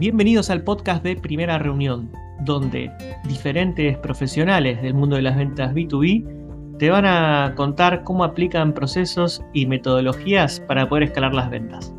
[0.00, 2.10] Bienvenidos al podcast de Primera Reunión,
[2.46, 2.90] donde
[3.28, 9.42] diferentes profesionales del mundo de las ventas B2B te van a contar cómo aplican procesos
[9.52, 11.92] y metodologías para poder escalar las ventas.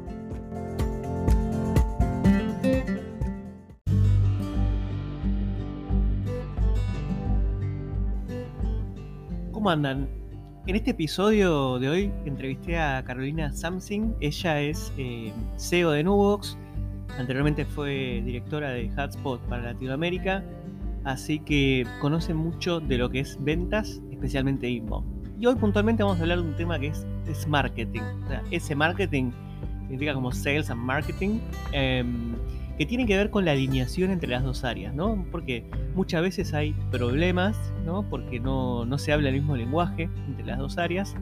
[9.51, 10.09] ¿Cómo andan?
[10.65, 14.15] En este episodio de hoy entrevisté a Carolina Samsing.
[14.21, 16.57] Ella es eh, CEO de Nubox
[17.17, 20.43] Anteriormente fue directora de Hotspot para Latinoamérica,
[21.03, 25.21] así que conoce mucho de lo que es ventas, especialmente inbound.
[25.39, 28.01] Y hoy puntualmente vamos a hablar de un tema que es, marketing.
[28.23, 29.31] O sea, ese marketing
[29.81, 31.39] significa como sales and marketing,
[31.71, 32.35] em,
[32.77, 35.25] que tiene que ver con la alineación entre las dos áreas, ¿no?
[35.31, 38.03] Porque muchas veces hay problemas, ¿no?
[38.09, 41.15] Porque no, no se habla el mismo lenguaje entre las dos áreas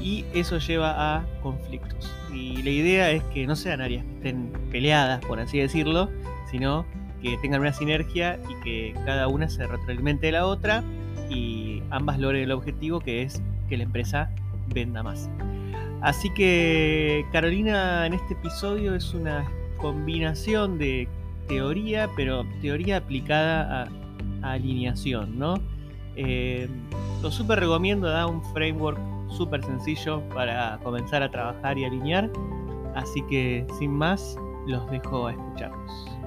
[0.00, 2.12] y eso lleva a conflictos.
[2.32, 6.10] Y la idea es que no sean áreas que estén peleadas, por así decirlo,
[6.50, 6.84] sino
[7.22, 10.84] que tengan una sinergia y que cada una se retroalimente de la otra
[11.28, 14.30] y ambas logren el objetivo que es que la empresa
[14.68, 15.28] venda más.
[16.00, 21.08] Así que Carolina en este episodio es una combinación de
[21.48, 25.54] teoría, pero teoría aplicada a, alineación, ¿no?
[26.14, 26.68] Eh,
[27.22, 28.98] lo súper recomiendo, da un framework
[29.30, 32.30] súper sencillo para comenzar a trabajar y alinear.
[32.94, 36.18] Así que sin más, los dejo a escucharnos.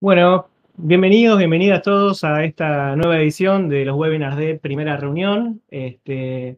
[0.00, 5.60] Bueno, bienvenidos, bienvenidas todos a esta nueva edición de los webinars de primera reunión.
[5.68, 6.56] Este,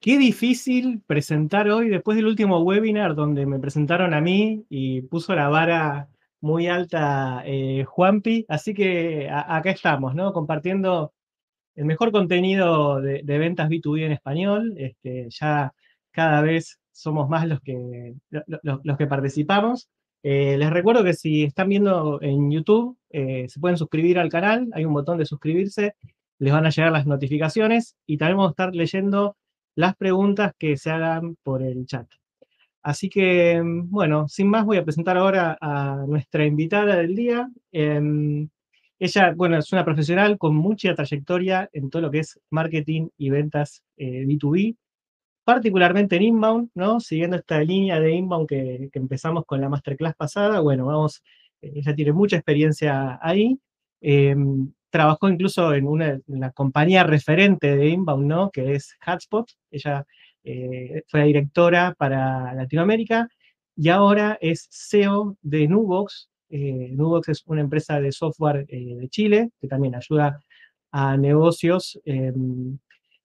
[0.00, 5.34] qué difícil presentar hoy, después del último webinar donde me presentaron a mí y puso
[5.34, 6.08] la vara
[6.44, 10.32] muy alta eh, Juanpi, así que acá estamos, ¿no?
[10.34, 11.14] Compartiendo
[11.74, 14.74] el mejor contenido de, ventas B2B en español.
[14.76, 15.72] Este, ya
[16.12, 19.88] cada vez somos más los que, los, que participamos.
[20.22, 24.68] Eh, les recuerdo que si están viendo en YouTube, eh, se pueden suscribir al canal,
[24.74, 25.96] hay un botón de suscribirse,
[26.38, 29.36] les van a llegar las notificaciones y también vamos a estar leyendo
[29.76, 32.06] las preguntas que se hagan por el chat.
[32.84, 37.48] Así que, bueno, sin más voy a presentar ahora a nuestra invitada del día.
[37.72, 38.50] Em,
[38.98, 43.30] ella, bueno, es una profesional con mucha trayectoria en todo lo que es marketing y
[43.30, 44.76] ventas B2B, eh,
[45.44, 47.00] particularmente en inbound, ¿no?
[47.00, 51.22] Siguiendo esta línea de inbound que, empezamos con la masterclass pasada, bueno, vamos,
[51.62, 53.58] eh, ella tiene mucha experiencia ahí.
[54.02, 56.20] Em, trabajó incluso en una,
[56.52, 58.50] compañía referente de inbound, ¿no?
[58.50, 59.50] Que es Hotspot.
[59.70, 60.06] Ella
[60.44, 63.28] eh, fue directora para Latinoamérica
[63.76, 66.28] y ahora es CEO de Nubox.
[66.50, 70.40] Eh, Nubox es una empresa de software eh, de Chile que también ayuda
[70.92, 71.98] a negocios.
[72.04, 72.78] Em,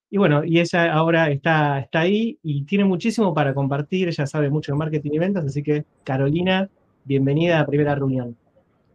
[0.10, 4.08] y bueno, y ella ahora está, está ahí y tiene muchísimo para compartir.
[4.08, 6.70] Ella sabe mucho de marketing y ventas, así que Carolina,
[7.04, 8.36] bienvenida a primera reunión.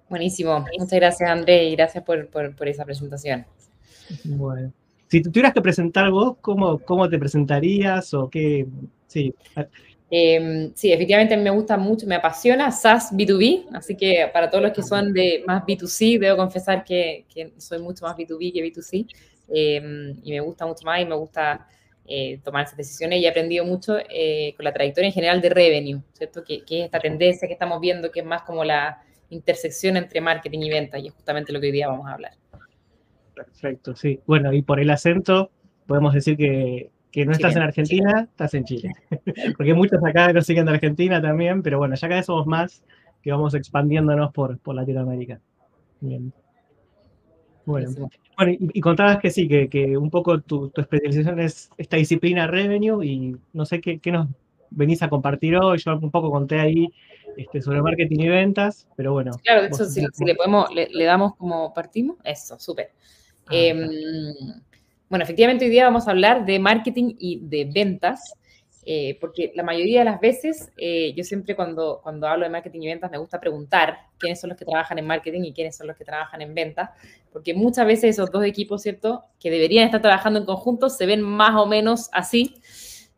[0.09, 0.65] Buenísimo.
[0.79, 3.47] Muchas gracias, André, y gracias por, por esa presentación.
[4.25, 4.73] Bueno.
[5.15, 8.67] Si tuvieras que presentar vos, ¿cómo, cómo te presentarías o qué?
[9.07, 9.33] Sí.
[10.11, 14.73] Em, sí, efectivamente me gusta mucho, me apasiona SaaS B2B, así que para todos los
[14.73, 19.07] que son de más B2C, debo confesar que, que soy mucho más B2B que B2C
[19.51, 21.69] em, y me gusta mucho más y me gusta
[22.09, 25.49] eh, tomar esas decisiones y he aprendido mucho eh, con la trayectoria en general de
[25.49, 26.43] revenue, ¿cierto?
[26.43, 30.21] Que, que, es esta tendencia que estamos viendo que es más como la intersección entre
[30.21, 32.33] marketing y venta y es justamente lo que hoy día vamos a hablar.
[33.35, 34.21] Perfecto, sí.
[34.27, 35.51] Bueno, y por el acento
[35.87, 36.91] podemos decir que,
[37.25, 38.93] no estás en Argentina, estás en Chile.
[39.57, 42.83] Porque muchos acá nos siguen de Argentina también, pero bueno, ya cada vez somos más
[43.23, 45.41] que vamos expandiéndonos por, por Latinoamérica.
[46.01, 46.33] Bien.
[47.67, 48.11] Bueno,
[48.47, 53.65] y, contabas que sí, que, un poco tu, especialización es esta disciplina revenue y no
[53.65, 54.29] sé qué, nos
[54.71, 55.79] venís a compartir hoy.
[55.79, 56.93] Yo un poco conté ahí
[57.37, 59.33] este, sobre marketing y ventas, pero bueno.
[59.43, 62.91] Claro, eso si, le podemos, le, damos como partimos, eso, súper.
[63.47, 63.89] Ah, em,
[65.09, 68.35] bueno, efectivamente hoy día vamos a hablar de marketing y de ventas,
[68.87, 72.83] eh, porque la mayoría de las veces eh, yo siempre cuando, cuando hablo de marketing
[72.83, 75.87] y ventas me gusta preguntar quiénes son los que trabajan en marketing y quiénes son
[75.87, 76.91] los que trabajan en ventas,
[77.33, 79.25] porque muchas veces esos dos equipos, ¿cierto?
[79.41, 82.57] Que deberían estar trabajando en conjunto se ven más o menos así.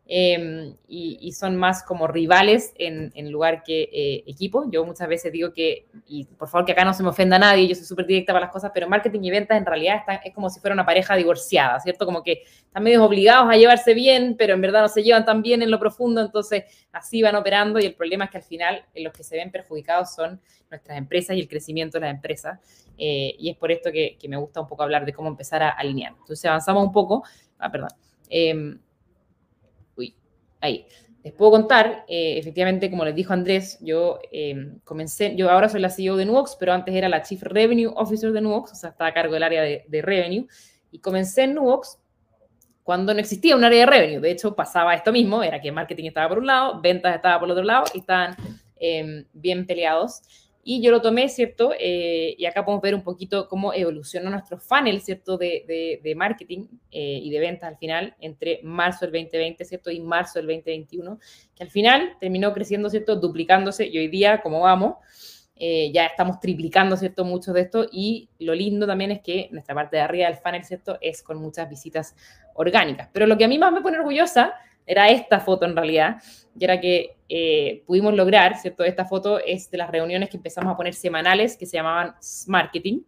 [0.09, 4.65] Em, y, son más como rivales en, lugar que eh, equipo.
[4.71, 7.39] Yo muchas veces digo que, y por favor que acá no se me ofenda a
[7.39, 10.19] nadie, yo soy súper directa para las cosas, pero marketing y ventas en realidad están,
[10.23, 12.05] es como si fuera una pareja divorciada, ¿cierto?
[12.05, 15.41] Como que están medio obligados a llevarse bien, pero en verdad no se llevan tan
[15.41, 16.63] bien en lo profundo, entonces
[16.93, 19.51] así van operando y el problema es que al final en los que se ven
[19.51, 20.39] perjudicados son
[20.71, 22.59] nuestras empresas y el crecimiento de las empresas.
[22.97, 25.69] Eh, y es por esto que, me gusta un poco hablar de cómo empezar a
[25.69, 26.13] alinear.
[26.17, 27.23] Entonces avanzamos un poco,
[27.59, 27.89] ah, perdón.
[30.61, 30.85] Ahí.
[31.23, 35.81] Les puedo contar, eh, efectivamente, como les dijo Andrés, yo em, comencé, yo ahora soy
[35.81, 38.91] la CEO de Nuox, pero antes era la Chief Revenue Officer de Nuox, o sea,
[38.91, 40.47] estaba a cargo del área de, de Revenue,
[40.91, 41.99] y comencé en Nuox
[42.87, 44.21] cuando no existía un área de revenue.
[44.21, 47.47] De hecho, pasaba esto mismo, era que marketing estaba por un lado, ventas estaba por
[47.47, 48.37] el otro lado, y estaban
[48.77, 50.21] em, bien peleados.
[50.69, 51.71] Y yo lo tomé, ¿cierto?
[51.79, 55.37] Eh, y acá podemos ver un poquito cómo evolucionó nuestro funnel, ¿cierto?
[55.37, 59.91] De, de, marketing eh, y de ventas al final, entre marzo del 2020, ¿cierto?
[59.91, 61.19] Y marzo del 2021,
[61.55, 63.15] que al final terminó creciendo, ¿cierto?
[63.15, 64.95] Duplicándose y hoy día, como vamos,
[65.55, 67.23] eh, ya estamos triplicando, ¿cierto?
[67.23, 70.65] Muchos de esto y lo lindo también es que nuestra parte de arriba del funnel,
[70.65, 70.97] ¿cierto?
[70.99, 72.13] Es con muchas visitas
[72.55, 73.07] orgánicas.
[73.13, 74.53] Pero lo que a mí más me pone orgullosa
[74.87, 76.23] era esta foto en realidad,
[76.57, 78.83] y era que eh, pudimos lograr, ¿cierto?
[78.85, 82.15] Esta foto es de las reuniones que empezamos a poner semanales que se llamaban
[82.47, 83.01] Marketing.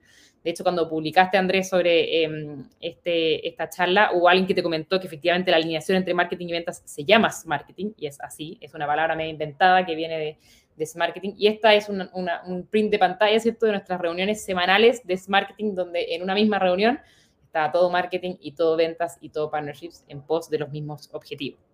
[0.44, 5.00] De hecho, cuando publicaste, Andrés, sobre em, este, esta charla, hubo alguien que te comentó
[5.00, 8.74] que efectivamente la alineación entre marketing y ventas se llama marketing, y es así, es
[8.74, 10.38] una palabra medio inventada que viene de,
[10.76, 11.34] de.
[11.38, 16.16] Y esta es un print de pantalla, ¿cierto?, de nuestras reuniones semanales de marketing, donde
[16.16, 17.00] en una misma reunión
[17.44, 21.69] está todo marketing y todo ventas y todo partnerships en pos de los mismos objetivos.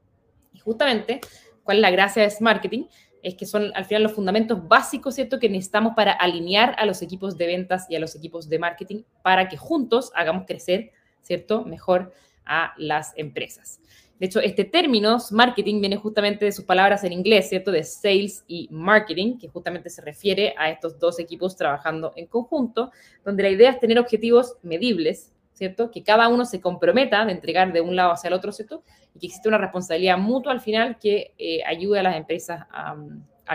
[0.55, 1.19] Y justamente,
[1.63, 2.85] ¿cuál es la gracia de marketing?
[3.21, 7.01] Es que son al final los fundamentos básicos, ¿cierto?, que necesitamos para alinear a los
[7.01, 10.91] equipos de ventas y a los equipos de marketing para que juntos hagamos crecer,
[11.21, 12.13] ¿cierto?, mejor
[12.45, 13.81] a las empresas.
[14.19, 17.71] De hecho, este término, marketing, viene justamente de sus palabras en inglés, ¿cierto?
[17.71, 22.91] De sales y marketing, que justamente se refiere a estos dos equipos trabajando en conjunto,
[23.25, 25.89] donde la idea es tener objetivos medibles, ¿cierto?
[25.89, 28.83] Que cada uno se comprometa de entregar de un lado hacia el otro, ¿cierto?
[29.15, 32.95] Y que existe una responsabilidad mutua al final que eh, ayude a las empresas a,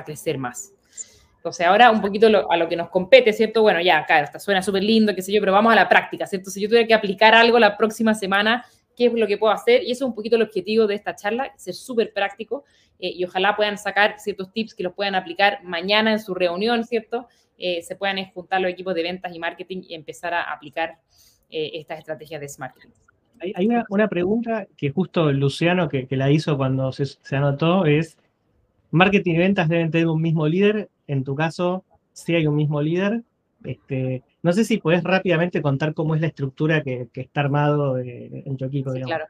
[0.04, 0.72] crecer más.
[1.36, 3.62] Entonces, ahora un poquito a lo que nos compete, ¿cierto?
[3.62, 6.26] Bueno, ya, acá está, suena súper lindo, qué sé yo, pero vamos a la práctica,
[6.26, 6.50] ¿cierto?
[6.50, 8.64] Si yo tuviera que aplicar algo la próxima semana,
[8.96, 9.82] ¿qué es lo que puedo hacer?
[9.82, 12.64] Y eso es un poquito el objetivo de esta charla, ser súper práctico
[12.98, 16.84] eh, y ojalá puedan sacar ciertos tips que los puedan aplicar mañana en su reunión,
[16.84, 17.26] ¿cierto?
[17.58, 20.98] Eh, se puedan juntar los equipos de ventas y marketing y empezar a aplicar
[21.50, 22.74] eh, estas estrategias de smart
[23.54, 28.18] Hay, una, pregunta que justo Luciano, que, la hizo cuando se, anotó, es,
[28.90, 30.88] ¿marketing y ventas deben tener un mismo líder?
[31.06, 33.22] En tu caso, sí hay un mismo líder.
[33.64, 38.56] Este, no sé si puedes rápidamente contar cómo es la estructura que, está armado en
[38.56, 38.92] tu equipo.
[38.92, 39.26] claro.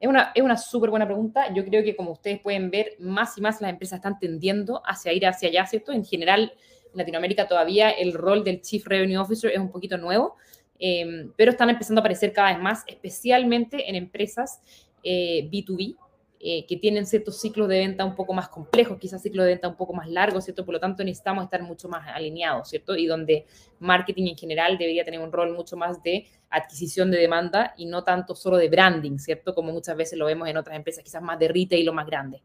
[0.00, 1.52] Es una, es una súper buena pregunta.
[1.52, 5.12] Yo creo que como ustedes pueden ver, más y más las empresas están tendiendo hacia
[5.12, 5.92] ir hacia allá, ¿cierto?
[5.92, 6.52] En general,
[6.92, 10.36] en Latinoamérica todavía el rol del Chief Revenue Officer es un poquito nuevo.
[10.78, 14.60] Em, pero están empezando a aparecer cada vez más, especialmente en empresas
[15.02, 15.96] B2B, eh,
[16.40, 19.66] eh, que tienen ciertos ciclos de venta un poco más complejos, quizás ciclos de venta
[19.66, 20.64] un poco más largos, ¿cierto?
[20.64, 22.94] Por lo tanto, necesitamos estar mucho más alineados, ¿cierto?
[22.94, 23.44] Y donde
[23.80, 28.04] marketing en general debería tener un rol mucho más de adquisición de demanda y no
[28.04, 29.52] tanto solo de branding, ¿cierto?
[29.52, 32.40] Como muchas veces lo vemos en otras empresas, quizás más de retail o más grandes.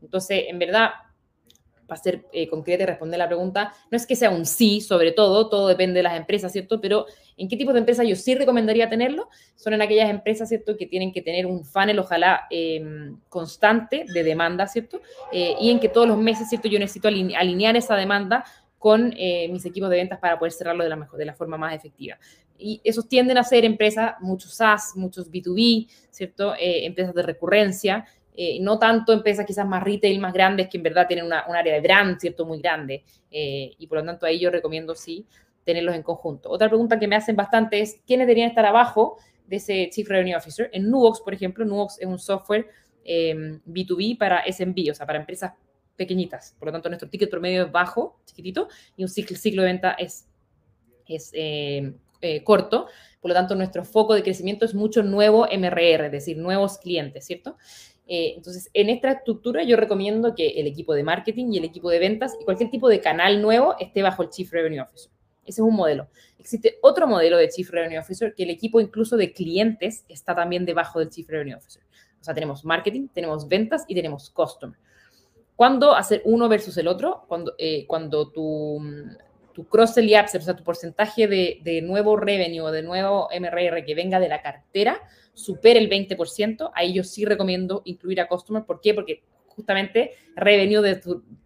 [0.00, 0.90] Entonces, en verdad,
[1.86, 5.12] para ser eh, concreta y responder la pregunta, no es que sea un sí, sobre
[5.12, 6.80] todo, todo depende de las empresas, ¿cierto?
[6.80, 9.28] Pero ¿en qué tipo de empresas yo sí recomendaría tenerlo?
[9.54, 10.76] Son en aquellas empresas, ¿cierto?
[10.76, 15.00] Que tienen que tener un funnel, ojalá, em, constante de demanda, ¿cierto?
[15.32, 16.68] Eh, y en que todos los meses, ¿cierto?
[16.68, 18.44] Yo necesito alinear esa demanda
[18.78, 21.56] con eh, mis equipos de ventas para poder cerrarlo de la, mejor, de la forma
[21.56, 22.18] más efectiva.
[22.58, 26.54] Y esos tienden a ser empresas, muchos SaaS, muchos B2B, ¿cierto?
[26.58, 31.06] empresas de recurrencia, eh, no tanto empresas quizás más retail, más grandes, que en verdad
[31.06, 32.44] tienen una, un área de brand, ¿cierto?
[32.44, 33.04] Muy grande.
[33.30, 35.26] Eh, y por lo tanto ahí yo recomiendo sí
[35.64, 36.50] tenerlos en conjunto.
[36.50, 40.36] Otra pregunta que me hacen bastante es, ¿quiénes deberían estar abajo de ese Chief Revenue
[40.36, 40.68] Officer?
[40.72, 42.68] En Nuvox, por ejemplo, Nuvox es un software
[43.04, 45.52] B2B em, para SMB, o sea, para empresas
[45.96, 46.56] pequeñitas.
[46.58, 50.26] Por lo tanto, nuestro ticket promedio es bajo, chiquitito, y un ciclo, de venta es,
[51.06, 52.88] es em, eh, corto.
[53.20, 57.24] Por lo tanto, nuestro foco de crecimiento es mucho nuevo MRR, es decir, nuevos clientes,
[57.26, 57.56] ¿cierto?
[58.06, 61.90] Eh, entonces, en esta estructura yo recomiendo que el equipo de marketing y el equipo
[61.90, 65.10] de ventas y cualquier tipo de canal nuevo esté bajo el Chief Revenue Officer.
[65.44, 66.08] Ese es un modelo.
[66.38, 70.66] Existe otro modelo de Chief Revenue Officer que el equipo incluso de clientes está también
[70.66, 71.82] debajo del Chief Revenue Officer.
[72.20, 74.78] O sea, tenemos marketing, tenemos ventas y tenemos customer.
[75.56, 77.24] ¿Cuándo hacer uno versus el otro?
[77.28, 78.82] Cuando, eh, cuando tu,
[79.52, 83.84] tu cross-sell y upsell, o sea, tu porcentaje de, de nuevo revenue, de nuevo MRR
[83.84, 85.00] que venga de la cartera,
[85.34, 88.64] supere el 20%, ahí yo sí recomiendo incluir a Customer.
[88.64, 88.94] ¿Por qué?
[88.94, 90.82] Porque justamente revenue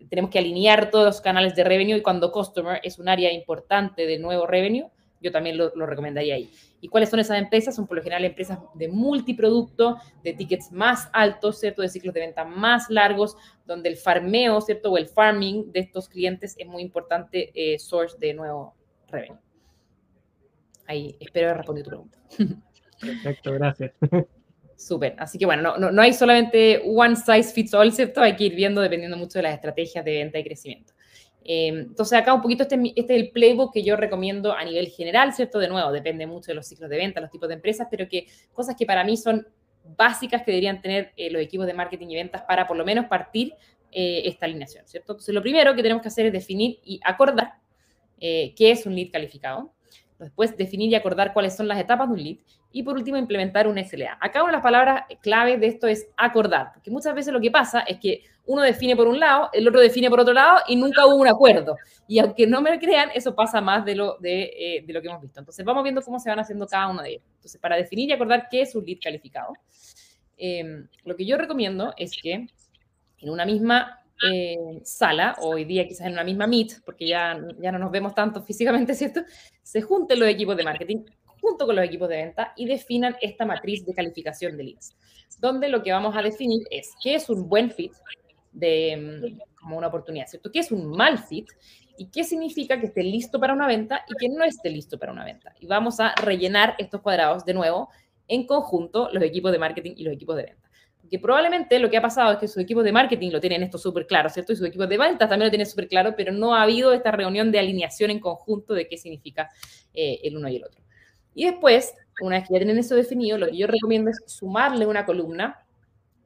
[0.08, 4.06] tenemos que alinear todos los canales de revenue y cuando Customer es un área importante
[4.06, 4.90] de nuevo revenue,
[5.20, 6.50] yo también lo, recomendaría ahí.
[6.80, 7.74] ¿Y cuáles son esas empresas?
[7.74, 11.82] Son por lo general empresas de multiproducto, de tickets más altos, ¿cierto?
[11.82, 14.92] De ciclos de venta más largos, donde el farmeo, ¿cierto?
[14.92, 18.76] O el farming de estos clientes es muy importante eh, source de nuevo
[19.08, 19.38] revenue.
[20.86, 22.18] Ahí espero haber respondido tu pregunta.
[23.00, 23.92] Perfecto, gracias.
[24.76, 25.16] Súper.
[25.18, 28.20] Así que bueno, no, no, hay solamente one size fits all, ¿cierto?
[28.20, 30.92] Hay que ir viendo dependiendo mucho de las estrategias de venta y crecimiento.
[31.50, 34.88] Em, entonces, acá un poquito este, este, es el playbook que yo recomiendo a nivel
[34.88, 35.58] general, ¿cierto?
[35.58, 38.26] De nuevo, depende mucho de los ciclos de venta, los tipos de empresas, pero que
[38.52, 39.46] cosas que para mí son
[39.96, 43.06] básicas que deberían tener eh, los equipos de marketing y ventas para por lo menos
[43.06, 43.54] partir
[43.90, 45.12] eh, esta alineación, ¿cierto?
[45.12, 47.54] Entonces, lo primero que tenemos que hacer es definir y acordar
[48.20, 49.72] eh, qué es un lead calificado.
[50.18, 52.36] Después, definir y acordar cuáles son las etapas de un lead.
[52.72, 54.18] Y por último, implementar un SLA.
[54.20, 57.50] Acá una de las palabras clave de esto es acordar, porque muchas veces lo que
[57.50, 60.76] pasa es que uno define por un lado, el otro define por otro lado y
[60.76, 61.76] nunca hubo un acuerdo.
[62.06, 65.20] Y aunque no me crean, eso pasa más de lo, eh, de lo que hemos
[65.20, 65.38] visto.
[65.38, 67.22] Entonces vamos viendo cómo se van haciendo cada uno de ellos.
[67.36, 69.52] Entonces, para definir y acordar qué es un lead calificado,
[70.36, 72.48] eh, lo que yo recomiendo es que
[73.18, 77.72] en una misma eh, sala, hoy día quizás en una misma meet, porque ya, ya
[77.72, 79.22] no nos vemos tanto físicamente, ¿cierto?
[79.62, 81.04] Se junten los equipos de marketing
[81.40, 84.96] junto con los equipos de venta y definan esta matriz de calificación de leads,
[85.38, 87.92] donde lo que vamos a definir es qué es un buen fit
[88.52, 90.50] de, mm, como una oportunidad, ¿cierto?
[90.50, 91.48] ¿Qué es un mal fit?
[91.96, 95.12] ¿Y qué significa que esté listo para una venta y que no esté listo para
[95.12, 95.54] una venta?
[95.60, 97.88] Y vamos a rellenar estos cuadrados de nuevo
[98.26, 100.67] en conjunto los equipos de marketing y los equipos de venta
[101.08, 103.78] que probablemente lo que ha pasado es que sus equipos de marketing lo tienen esto
[103.78, 104.52] súper claro, ¿cierto?
[104.52, 107.10] Y sus equipos de ventas también lo tienen súper claro, pero no ha habido esta
[107.10, 109.48] reunión de alineación en conjunto de qué significa
[109.94, 110.80] eh, el uno y el otro.
[111.34, 114.86] Y después, una vez que ya tienen eso definido, lo que yo recomiendo es sumarle
[114.86, 115.64] una columna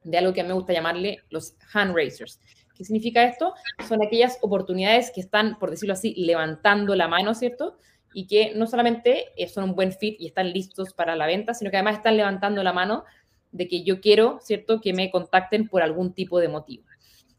[0.05, 2.41] de algo que a mí me gusta llamarle los hand raisers.
[2.75, 3.55] ¿Qué significa esto?
[3.87, 7.77] Son aquellas oportunidades que están, por decirlo así, levantando la mano, ¿cierto?
[8.15, 11.55] Y que no solamente eh, son un buen fit y están listos para la venta,
[11.55, 13.05] sino que además están levantando la mano
[13.53, 16.85] de que yo quiero, ¿cierto?, que me contacten por algún tipo de motivo.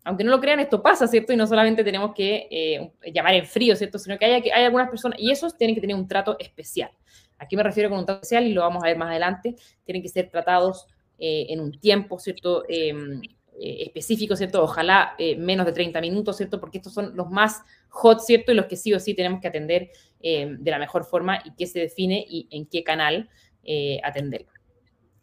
[0.06, 1.32] Aunque no lo crean, esto pasa, ¿cierto?
[1.32, 3.98] Y no solamente tenemos que eh, llamar en frío, ¿cierto?
[3.98, 6.92] Sino que hay, hay algunas personas, y esos tienen que tener un trato especial.
[7.38, 9.56] Aquí me refiero con un trato especial y lo vamos a ver más adelante.
[9.86, 12.66] Tienen que ser tratados eh, en un tiempo, ¿cierto?
[12.68, 13.22] Em,
[13.60, 14.64] eh, específico, ¿cierto?
[14.64, 16.60] Ojalá menos de 30 minutos, ¿cierto?
[16.60, 18.52] Porque estos son los más hot, ¿cierto?
[18.52, 19.90] Y los que sí o sí tenemos que atender
[20.22, 23.30] em, de la mejor forma y qué se define y en qué canal
[24.04, 24.52] atenderlo.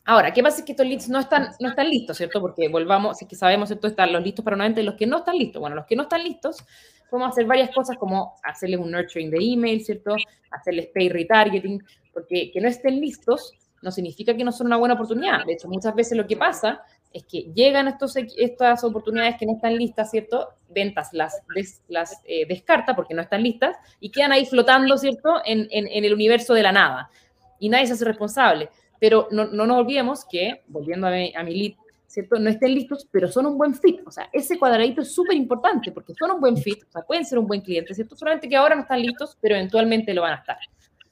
[0.05, 2.41] Ahora, ¿qué pasa es que estos leads no están, no están listos, ¿cierto?
[2.41, 3.87] Porque volvamos, si es que sabemos, ¿cierto?
[3.87, 5.61] Están los listos para una venta y los que no están listos.
[5.61, 6.65] Bueno, los que no están listos,
[7.11, 10.15] podemos hacer varias cosas como hacerles un nurturing de email, ¿cierto?
[10.51, 13.53] Hacerles pay retargeting, porque que no estén listos
[13.83, 15.45] no significa que no son una buena oportunidad.
[15.47, 19.55] De hecho, muchas veces lo que pasa es que llegan estos, estas oportunidades que no
[19.55, 20.51] están listas, ¿cierto?
[20.69, 21.43] Ventas las,
[21.89, 25.41] las eh, descarta porque no están listas y quedan ahí flotando, ¿cierto?
[25.45, 27.11] En, en, en el universo de la nada.
[27.59, 28.71] Y nadie se hace responsable.
[29.01, 31.75] Pero no, no nos olvidemos que, volviendo a mi, a mi lead,
[32.07, 32.39] ¿cierto?
[32.39, 34.01] No estén listos, pero son un buen fit.
[34.07, 37.25] O sea, ese cuadradito es súper importante porque son un buen fit, o sea, pueden
[37.25, 38.17] ser un buen cliente, ¿cierto?
[38.17, 40.59] Solamente que ahora no están listos, pero eventualmente lo van a estar.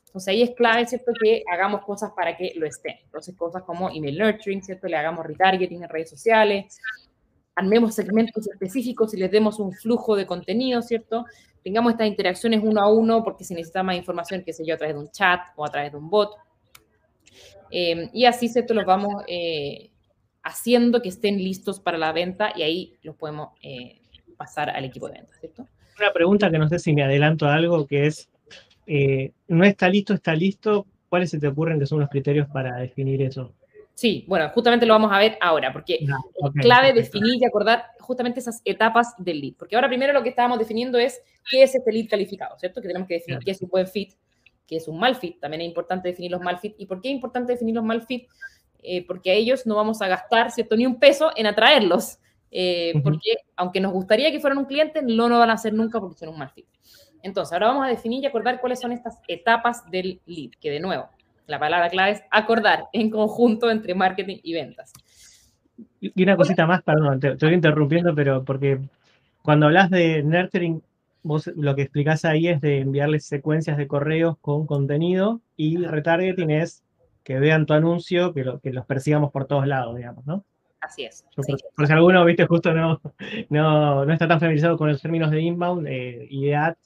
[0.06, 1.12] Entonces ahí es clave, ¿cierto?
[1.22, 2.96] Que hagamos cosas para que lo estén.
[3.04, 4.88] Entonces cosas como email nurturing, ¿cierto?
[4.88, 6.78] Le hagamos retargeting en redes sociales,
[7.54, 11.26] armemos segmentos específicos y les demos un flujo de contenido, ¿cierto?
[11.62, 14.78] Tengamos estas interacciones uno a uno porque si necesita más información, qué sé yo, a
[14.78, 16.30] través de un chat o a través de un bot.
[17.70, 18.74] Em, y así, ¿cierto?
[18.74, 19.90] Los vamos eh,
[20.42, 24.00] haciendo que estén listos para la venta y ahí los podemos eh,
[24.36, 25.66] pasar al equipo de venta, ¿cierto?
[25.98, 28.28] Una pregunta que no sé si me adelanto a algo, que es,
[28.86, 30.86] eh, ¿no está listo, está listo?
[31.08, 33.52] ¿Cuáles se te ocurren que son los criterios para definir eso?
[33.94, 36.18] Sí, bueno, justamente lo vamos a ver ahora, porque ah,
[36.54, 39.54] es clave definir y acordar justamente esas etapas del lead.
[39.58, 41.20] Porque ahora primero lo que estábamos definiendo es
[41.50, 42.80] qué es este lead calificado, ¿cierto?
[42.80, 44.12] Que tenemos que definir qué es un buen fit,
[44.68, 45.40] que es un mal fit.
[45.40, 46.74] También es importante definir los mal fit.
[46.78, 48.28] ¿Y por qué es importante definir los mal fit?
[48.80, 52.18] Eh, porque a ellos no vamos a gastar, ¿cierto?, ni un peso en atraerlos.
[52.50, 55.98] Eh, porque aunque nos gustaría que fueran un cliente, no lo van a hacer nunca
[55.98, 56.66] porque son un mal fit.
[57.22, 60.80] Entonces, ahora vamos a definir y acordar cuáles son estas etapas del lead, que de
[60.80, 61.08] nuevo,
[61.46, 64.92] la palabra clave es acordar en conjunto entre marketing y ventas.
[66.00, 68.78] Y una cosita más, perdón, te estoy interrumpiendo, pero porque
[69.42, 70.82] cuando hablas de nurturing,
[71.22, 76.50] vos lo que explicás ahí es de enviarles secuencias de correos con contenido y retargeting
[76.50, 76.82] es
[77.24, 80.44] que vean tu anuncio, que, que los persigamos por todos lados, digamos, ¿no?
[80.80, 81.24] Así es.
[81.34, 83.00] Por, si alguno, viste, justo no,
[83.50, 86.76] no, está tan familiarizado con los términos de inbound eh, y de ad,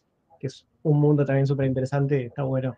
[0.41, 2.77] que es un mundo también súper interesante, está bueno.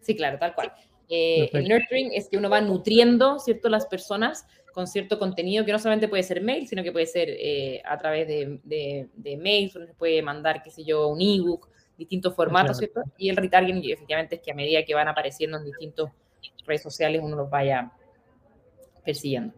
[0.00, 0.72] Sí, claro, tal cual.
[1.08, 5.72] Eh, el nurturing es que uno va nutriendo, ¿cierto?, las personas con cierto contenido que
[5.72, 9.36] no solamente puede ser mail, sino que puede ser eh, a través de, de, de
[9.36, 11.68] mails, donde se puede mandar, qué sé yo, un ebook,
[12.00, 13.02] distintos formatos, ¿cierto?
[13.18, 16.10] Y el retargeting, efectivamente, es que a medida que van apareciendo en distintas
[16.66, 17.92] redes sociales, uno los vaya
[19.04, 19.54] persiguiendo.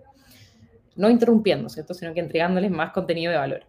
[0.97, 1.95] No interrumpiendo, ¿cierto?
[1.95, 3.65] Sino que entregándoles más contenido de valor.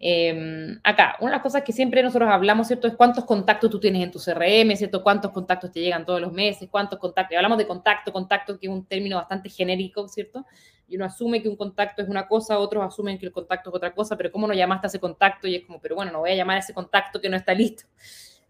[0.00, 2.86] Em, acá, una de las cosas que siempre nosotros hablamos, ¿cierto?
[2.86, 5.02] Es cuántos contactos tú tienes en tu CRM, ¿cierto?
[5.02, 7.36] Cuántos contactos te llegan todos los meses, cuántos contactos.
[7.36, 10.44] Hablamos de contacto, contacto, que es un término bastante genérico, ¿cierto?
[10.88, 13.76] Y uno asume que un contacto es una cosa, otros asumen que el contacto es
[13.76, 15.46] otra cosa, pero ¿cómo no llamaste a ese contacto?
[15.46, 17.52] Y es como, pero bueno, no voy a llamar a ese contacto que no está
[17.54, 17.84] listo.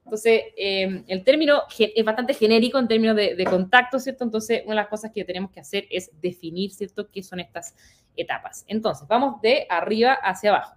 [0.05, 4.25] Entonces, em, el término es bastante genérico en términos de, de, contacto, ¿cierto?
[4.25, 7.75] Entonces, una de las cosas que tenemos que hacer es definir, ¿cierto?, qué son estas
[8.17, 8.65] etapas.
[8.69, 10.77] Entonces, vamos de arriba hacia abajo.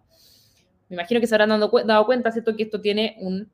[0.89, 3.49] Me imagino que se habrán dado, dado cuenta, ¿cierto?, que esto tiene un,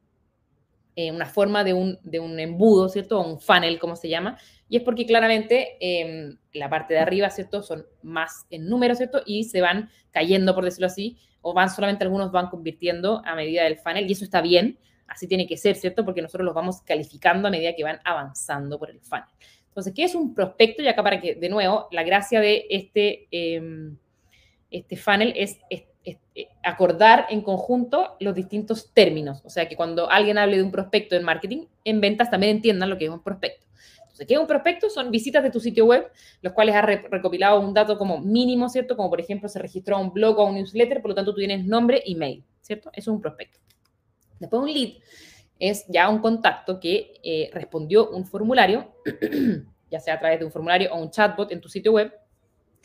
[1.00, 4.36] eh, una forma de un, de un, embudo, ¿cierto?, o un funnel, como se llama,
[4.68, 9.22] y es porque claramente eh, la parte de arriba, ¿cierto?, son más en número, ¿cierto?,
[9.24, 13.63] y se van cayendo, por decirlo así, o van solamente algunos van convirtiendo a medida
[13.66, 16.82] del funnel, y eso está bien, así tiene que ser, ¿cierto?, porque nosotros los vamos
[16.82, 19.30] calificando a medida que van avanzando por el funnel.
[19.68, 20.82] Entonces, ¿qué es un prospecto?
[20.82, 23.62] Y acá para que, de nuevo, la gracia de este, eh,
[24.72, 25.60] este funnel es,
[26.63, 29.41] acordar en conjunto los distintos términos.
[29.43, 32.89] O sea, que cuando alguien hable de un prospecto en marketing, en ventas también entiendan
[32.89, 33.65] lo que es un prospecto.
[34.01, 34.89] Entonces, ¿qué es un prospecto?
[34.89, 36.11] Son visitas de tu sitio web,
[36.41, 38.95] los cuales has recopilado un dato como mínimo, ¿cierto?
[38.95, 41.33] Como por ejemplo se registró a un blog o a un newsletter, por lo tanto
[41.33, 42.89] tú tienes nombre y mail, ¿cierto?
[42.93, 43.59] Eso es un prospecto.
[44.39, 44.93] Después un lead
[45.59, 48.93] es ya un contacto que eh, respondió un formulario,
[49.91, 52.11] ya sea a través de un formulario o un chatbot en tu sitio web,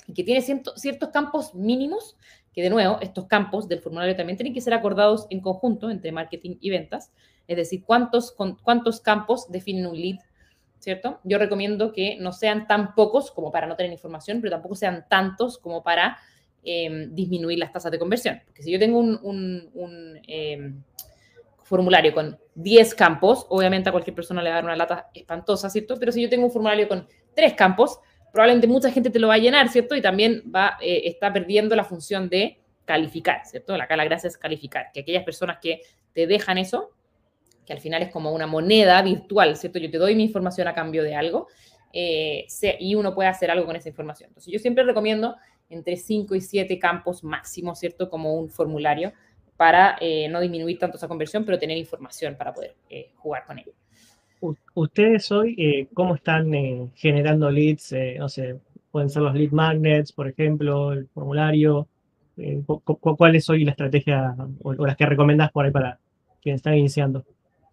[0.07, 2.17] y que tiene ciertos campos mínimos
[2.53, 6.13] que de nuevo, estos campos del formulario también tienen que ser acordados en conjunto entre
[6.13, 7.13] marketing y ventas,
[7.49, 10.19] es decir, cuántos, cuántos campos definen un lead,
[10.79, 11.21] ¿cierto?
[11.25, 15.07] Yo recomiendo que no sean tan pocos como para no tener información, pero tampoco sean
[15.09, 16.19] tantos como para
[16.65, 18.41] em, disminuir las tasas de conversión.
[18.47, 20.83] Porque si yo tengo un, em,
[21.63, 25.71] formulario con 10 campos, obviamente a cualquier persona le va a dar una lata espantosa,
[25.71, 25.97] ¿cierto?
[25.99, 27.99] Pero si yo tengo un formulario con 3 campos,
[28.33, 29.95] probablemente mucha gente te lo va a llenar, ¿cierto?
[29.95, 33.75] Y también va, eh, está perdiendo la función de calificar, ¿cierto?
[33.75, 36.91] Acá la gracia es calificar, que aquellas personas que te dejan eso,
[37.67, 39.79] que al final es como una moneda virtual, ¿cierto?
[39.79, 41.47] Yo te doy mi información a cambio de algo
[41.93, 42.47] eh,
[42.81, 44.29] y uno puede hacer algo con esa información.
[44.29, 45.37] Entonces yo siempre recomiendo
[45.69, 48.11] entre 5 y 7 campos máximo, ¿cierto?
[48.11, 49.13] Como un formulario
[49.57, 52.75] para eh, no disminuir tanto esa conversión, pero tener información para poder
[53.17, 53.73] jugar con ello.
[54.75, 57.93] ¿Ustedes hoy eh, cómo están eh, generando leads?
[57.93, 58.59] Eh, no sé,
[58.91, 61.87] pueden ser los lead magnets, por ejemplo, el formulario.
[62.65, 65.99] ¿Cuál es hoy la estrategia o, las que recomendás por ahí para
[66.41, 67.25] quienes están iniciando?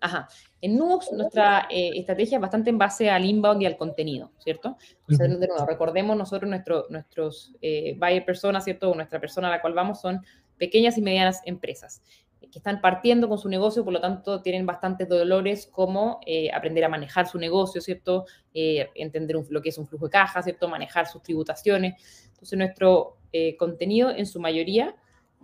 [0.02, 0.28] Ajá.
[0.62, 4.78] En Nux, nuestra estrategia es bastante en base al inbound y al contenido, ¿cierto?
[5.08, 8.92] Entonces, de nuevo, recordemos nosotros, nuestro, nuestros buyer personas, ¿cierto?
[8.92, 10.22] O nuestra persona a la cual vamos son
[10.58, 12.04] pequeñas y medianas empresas
[12.40, 16.84] que están partiendo con su negocio, por lo tanto tienen bastantes dolores como eh, aprender
[16.84, 18.26] a manejar su negocio, ¿cierto?
[18.54, 20.68] Eh, entender lo que es un flujo de caja, ¿cierto?
[20.68, 22.30] Manejar sus tributaciones.
[22.30, 24.96] Entonces nuestro eh, contenido en su mayoría,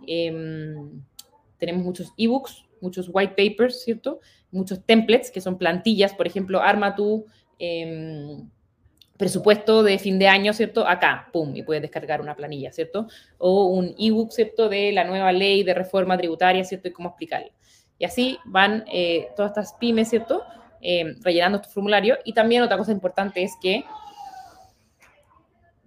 [0.06, 1.02] em,
[1.58, 4.20] tenemos muchos ebooks, muchos white papers, ¿cierto?
[4.50, 7.26] Muchos templates que son plantillas, por ejemplo, arma tu
[7.58, 8.48] em,
[9.16, 10.86] presupuesto de fin de año, ¿cierto?
[10.86, 13.08] Acá, pum, y puedes descargar una planilla, ¿cierto?
[13.38, 14.68] O un ebook, ¿cierto?
[14.68, 16.88] De la nueva ley de reforma tributaria, ¿cierto?
[16.88, 17.50] Y cómo explicarlo.
[17.98, 20.42] Y así van eh, todas estas pymes, ¿cierto?
[20.80, 22.18] Eh, rellenando este formulario.
[22.24, 23.84] Y también otra cosa importante es que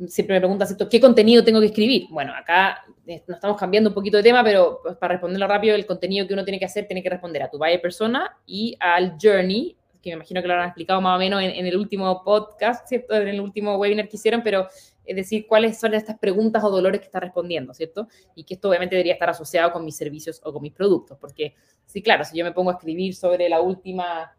[0.07, 0.89] siempre me preguntan, ¿cierto?
[0.89, 2.07] ¿Qué contenido tengo que escribir?
[2.09, 5.75] Bueno, acá eh, nos estamos cambiando un poquito de tema, pero pues, para responderlo rápido,
[5.75, 8.75] el contenido que uno tiene que hacer tiene que responder a tu buyer persona y
[8.79, 12.23] al journey que me imagino que lo habrán explicado más o menos en, el último
[12.23, 13.15] podcast, ¿cierto?
[13.15, 14.67] En el último webinar que hicieron, pero
[15.05, 18.07] es decir, cuáles son estas preguntas o dolores que está respondiendo, ¿cierto?
[18.35, 21.55] Y que esto obviamente debería estar asociado con mis servicios o con mis productos, porque
[21.85, 24.37] sí, claro, si yo me pongo a escribir sobre la última,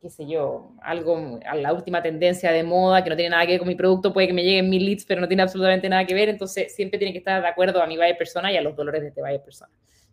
[0.00, 3.58] qué sé yo, algo, la última tendencia de moda que no tiene nada que ver
[3.60, 6.14] con mi producto, puede que me lleguen mil leads, pero no tiene absolutamente nada que
[6.14, 8.74] ver, entonces siempre tiene que estar de acuerdo a mi buyer persona y a los
[8.74, 9.70] dolores de este buyer persona.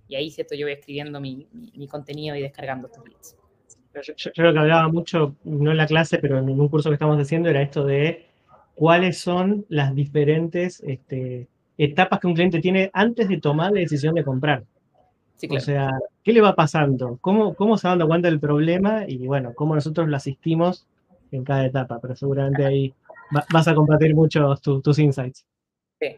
[0.08, 0.54] Y ahí, ¿cierto?
[0.54, 3.45] Yo voy escribiendo mi, mi contenido y descargando estos leads.
[4.02, 7.20] Yo, creo que hablaba mucho, no en la clase, pero en un curso que estamos
[7.20, 8.26] haciendo, era esto de
[8.74, 14.16] cuáles son las diferentes este, etapas que un cliente tiene antes de tomar la decisión
[14.16, 14.64] de comprar.
[15.50, 15.92] O sea,
[16.24, 17.18] ¿qué le va pasando?
[17.22, 19.04] ¿Cómo, ¿Cómo se va dando cuenta del problema?
[19.08, 20.88] Y bueno, cómo nosotros lo asistimos
[21.32, 22.00] en cada etapa.
[22.02, 22.94] Pero seguramente ahí
[23.52, 25.46] vas a compartir muchos tus insights.
[26.00, 26.16] Sí.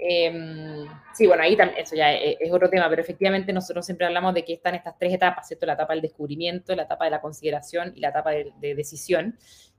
[0.00, 4.32] Em, sí, bueno, ahí también, eso ya es, otro tema, pero efectivamente nosotros siempre hablamos
[4.32, 5.66] de que están estas tres etapas, ¿cierto?
[5.66, 9.36] La etapa del descubrimiento, la etapa de la consideración y la etapa de, decisión.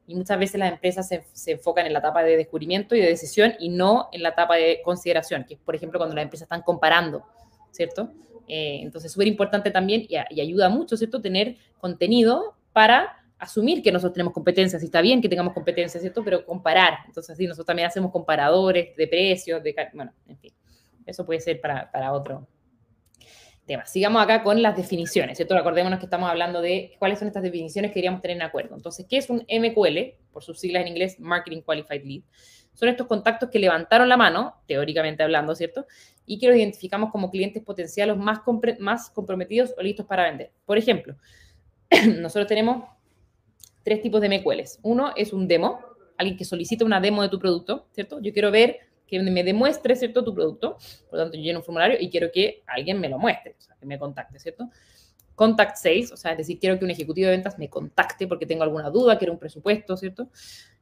[0.07, 3.53] Y muchas veces las empresas se, enfocan en la etapa de descubrimiento y de decisión
[3.59, 6.63] y no en la etapa de consideración, que es, por ejemplo, cuando las empresas están
[6.63, 7.23] comparando,
[7.71, 8.11] ¿cierto?
[8.47, 11.21] Eh, entonces, súper importante también y, y ayuda mucho, ¿cierto?
[11.21, 16.23] Tener contenido para asumir que nosotros tenemos competencias, y está bien que tengamos competencias, ¿cierto?
[16.23, 16.99] Pero comparar.
[17.07, 20.53] Entonces, sí, nosotros también hacemos comparadores de precios, de, bueno, en fin,
[21.05, 22.47] eso puede ser para, para otro.
[23.65, 23.85] tema.
[23.85, 25.55] Sigamos acá con las definiciones, ¿cierto?
[25.55, 28.75] Recordémonos que estamos hablando de cuáles son estas definiciones que queríamos tener en acuerdo.
[28.75, 30.17] Entonces, ¿qué es un MQL?
[30.31, 32.23] Por sus siglas en inglés, Marketing Qualified Lead.
[32.73, 35.85] Son estos contactos que levantaron la mano, teóricamente hablando, ¿cierto?
[36.25, 38.39] Y que los identificamos como clientes potenciales más,
[38.79, 40.51] más comprometidos o listos para vender.
[40.65, 41.15] Por ejemplo,
[42.19, 42.83] nosotros tenemos
[43.83, 44.79] tres tipos de MQLs.
[44.83, 45.79] Uno es un demo,
[46.17, 48.19] alguien que solicita una demo de tu producto, ¿cierto?
[48.21, 50.77] Yo quiero ver que me demuestre, ¿cierto?, tu producto.
[51.09, 53.61] Por lo tanto, yo lleno un formulario y quiero que alguien me lo muestre, o
[53.61, 54.69] sea, que me contacte, ¿cierto?
[55.33, 58.45] Contact Sales, o sea, es decir, quiero que un ejecutivo de ventas me contacte porque
[58.45, 60.29] tengo alguna duda, quiero un presupuesto, ¿cierto?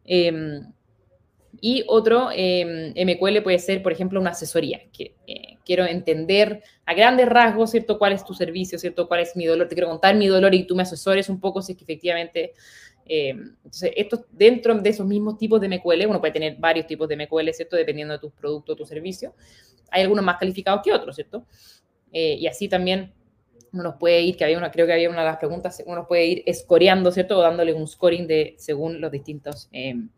[0.04, 0.74] Em,
[1.62, 6.64] y otro eh, em, MQL puede ser, por ejemplo, una asesoría, que eh, quiero entender
[6.86, 7.98] a grandes rasgos, ¿cierto?
[7.98, 9.08] ¿Cuál es tu servicio, ¿cierto?
[9.08, 9.68] ¿Cuál es mi dolor?
[9.68, 12.54] Te quiero contar mi dolor y tú me asesores un poco si es que efectivamente
[13.08, 17.08] eh, entonces, esto dentro de esos mismos tipos de MQL, uno puede tener varios tipos
[17.08, 17.76] de MQL, ¿cierto?
[17.76, 19.34] Dependiendo de tus productos o tu servicio.
[19.90, 21.46] Hay algunos más calificados que otros, ¿cierto?
[22.12, 23.14] Eh, y así también
[23.72, 26.08] uno nos puede ir, que había una, creo que había una de las preguntas, uno
[26.08, 27.38] puede ir escoreando, ¿cierto?
[27.38, 30.10] O dándole un scoring de, según los distintos, em,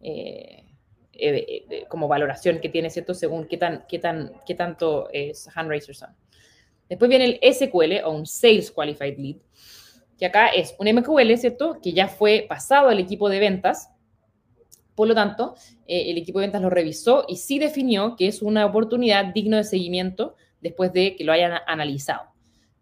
[0.00, 0.64] eh,
[1.88, 3.14] como valoración que tiene, ¿cierto?
[3.14, 6.10] Según qué, tan, qué, tan, qué tanto es hand raisers son.
[6.88, 9.36] Después viene el SQL o un Sales Qualified Lead
[10.26, 11.78] acá es un MQL, ¿cierto?
[11.82, 13.90] Que ya fue pasado al equipo de ventas.
[14.94, 15.54] Por lo tanto,
[15.86, 19.56] eh, el equipo de ventas lo revisó y sí definió que es una oportunidad digno
[19.56, 22.22] de seguimiento después de que lo hayan analizado.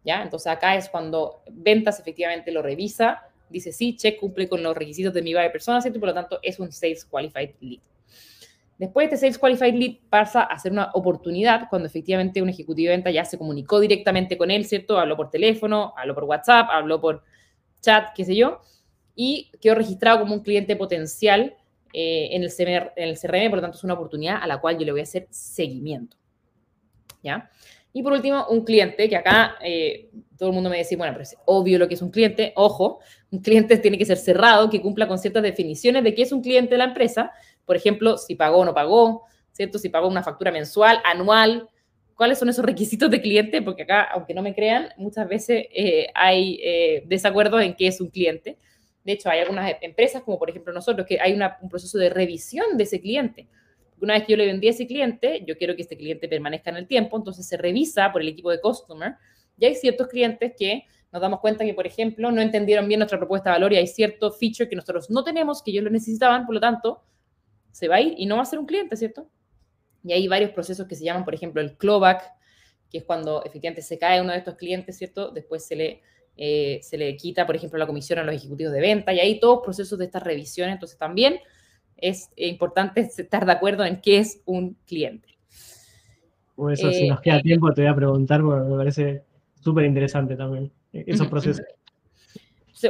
[0.05, 0.23] ¿Ya?
[0.23, 5.15] Entonces acá es cuando ventas efectivamente lo revisa, dice sí, check, cumple con los requisitos
[5.15, 6.01] de mi buyer persona, ¿cierto?
[6.01, 7.81] Por lo tanto es un Sales Qualified Lead.
[8.83, 12.97] Después este Sales Qualified Lead pasa a ser una oportunidad cuando efectivamente un ejecutivo de
[12.97, 14.99] venta ya se comunicó directamente con él, ¿cierto?
[14.99, 17.23] Habló por teléfono, habló por WhatsApp, habló por
[17.81, 18.59] chat, qué sé yo,
[19.15, 21.55] y quedó registrado como un cliente potencial
[21.93, 24.61] eh, en, el CRM, en el CRM, por lo tanto es una oportunidad a la
[24.61, 26.17] cual yo le voy a hacer seguimiento.
[27.23, 27.51] ¿Ya?
[27.93, 31.23] Y por último, un cliente, que acá eh, todo el mundo me dice, bueno, pero
[31.23, 32.53] es obvio lo que es un cliente.
[32.57, 32.99] Ojo,
[33.31, 36.43] un cliente tiene que ser cerrado, que cumpla con ciertas definiciones de qué es un
[36.43, 37.31] cliente de la empresa,
[37.65, 39.79] por ejemplo, si pagó o no pagó, ¿cierto?
[39.79, 41.69] Si pagó una factura mensual, anual,
[42.15, 46.09] cuáles son esos requisitos de cliente, porque acá, aunque no me crean, muchas veces eh,
[46.15, 48.59] hay eh, desacuerdos en qué es un cliente.
[49.05, 52.77] De hecho, hay algunas empresas, como por ejemplo nosotros, que hay un proceso de revisión
[52.77, 53.49] de ese cliente.
[54.01, 56.71] Una vez que yo le vendí a ese cliente, yo quiero que este cliente permanezca
[56.71, 59.15] en el tiempo, entonces se revisa por el equipo de customer.
[59.59, 63.19] Y hay ciertos clientes que nos damos cuenta que, por ejemplo, no entendieron bien nuestra
[63.19, 66.47] propuesta de valor y hay cierto feature que nosotros no tenemos, que ellos lo necesitaban,
[66.47, 67.03] por lo tanto,
[67.73, 69.29] se va a ir y no va a ser un cliente, ¿cierto?
[70.05, 72.23] Y hay varios procesos que se llaman, por ejemplo, el clawback,
[72.91, 75.31] que es cuando efectivamente se cae uno de estos clientes, ¿cierto?
[75.31, 76.03] Después se le,
[76.37, 79.41] eh, se le quita, por ejemplo, la comisión a los ejecutivos de venta y hay
[79.41, 80.75] todos procesos de estas revisiones.
[80.75, 81.41] Entonces también
[81.97, 85.29] es importante estar de acuerdo en qué es un cliente.
[86.71, 89.23] Eso, si nos queda eh, tiempo, te voy a preguntar, porque me parece
[89.61, 91.65] súper interesante también esos procesos.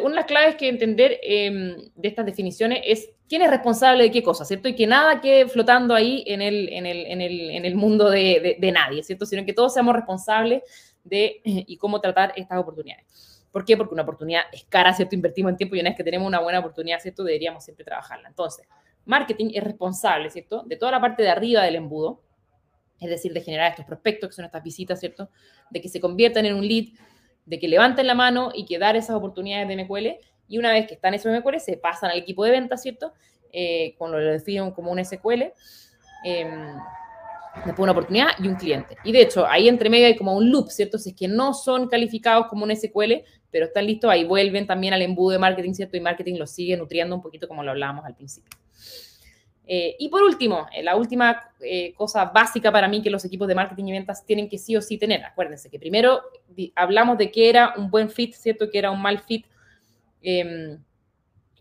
[0.01, 4.11] Una de las claves que entender em, de estas definiciones es quién es responsable de
[4.11, 4.69] qué cosa, ¿cierto?
[4.69, 8.11] Y que nada quede flotando ahí en el, en el, en el, en el mundo
[8.11, 9.27] de, de, nadie, ¿cierto?
[9.27, 10.63] Sino que todos seamos responsables
[11.05, 13.07] de y cómo tratar estas oportunidades.
[13.51, 13.77] ¿Por qué?
[13.77, 15.15] Porque una oportunidad es cara, ¿cierto?
[15.15, 17.23] Invertimos en tiempo y una vez que tenemos una buena oportunidad, ¿cierto?
[17.23, 18.29] Deberíamos siempre trabajarla.
[18.29, 18.67] Entonces,
[19.05, 20.63] marketing es responsable, ¿cierto?
[20.67, 22.23] De toda la parte de arriba del embudo,
[22.99, 25.29] es decir, de generar estos prospectos, que son estas visitas, ¿cierto?
[25.71, 26.87] De que se conviertan en un lead,
[27.45, 30.07] de que levanten la mano y que dar esas oportunidades de MQL.
[30.49, 33.13] Y una vez que están esos MQL, se pasan al equipo de ventas, ¿cierto?
[33.53, 35.53] Eh, cuando lo definen como un SQL.
[36.25, 36.47] Eh,
[37.65, 38.97] después una oportunidad y un cliente.
[39.05, 40.99] Y de hecho, ahí entre medio hay como un loop, ¿cierto?
[40.99, 44.95] Si es que no son calificados como un SQL, pero están listos, ahí vuelven también
[44.95, 45.97] al embudo de marketing, ¿cierto?
[45.97, 48.51] Y marketing los sigue nutriendo un poquito como lo hablábamos al principio.
[49.67, 53.47] Eh, y por último, eh, la última eh, cosa básica para mí que los equipos
[53.47, 55.25] de marketing y ventas tienen que sí o sí tener.
[55.25, 56.21] Acuérdense que primero
[56.75, 58.69] hablamos de que era un buen fit, ¿cierto?
[58.71, 59.47] Que era un mal fit.
[60.21, 60.79] Em,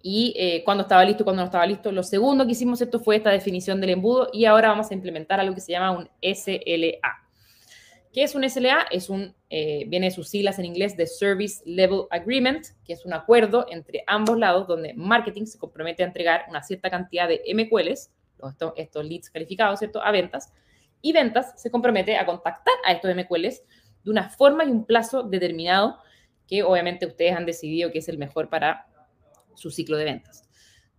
[0.03, 1.91] y cuando estaba listo cuando no estaba listo.
[1.91, 5.39] Lo segundo que hicimos, esto Fue esta definición del embudo y ahora vamos a implementar
[5.39, 7.20] algo que se llama un SLA.
[8.13, 8.87] ¿Qué es un SLA?
[8.91, 13.05] Es un, eh, viene de sus siglas en inglés de Service Level Agreement, que es
[13.05, 17.41] un acuerdo entre ambos lados donde marketing se compromete a entregar una cierta cantidad de
[17.53, 18.11] MQLs,
[18.49, 20.51] estos, estos leads calificados, ¿cierto?, a ventas,
[21.01, 23.63] y ventas se compromete a contactar a estos MQLs
[24.03, 25.97] de una forma y un plazo determinado
[26.47, 28.87] que obviamente ustedes han decidido que es el mejor para
[29.55, 30.49] su ciclo de ventas.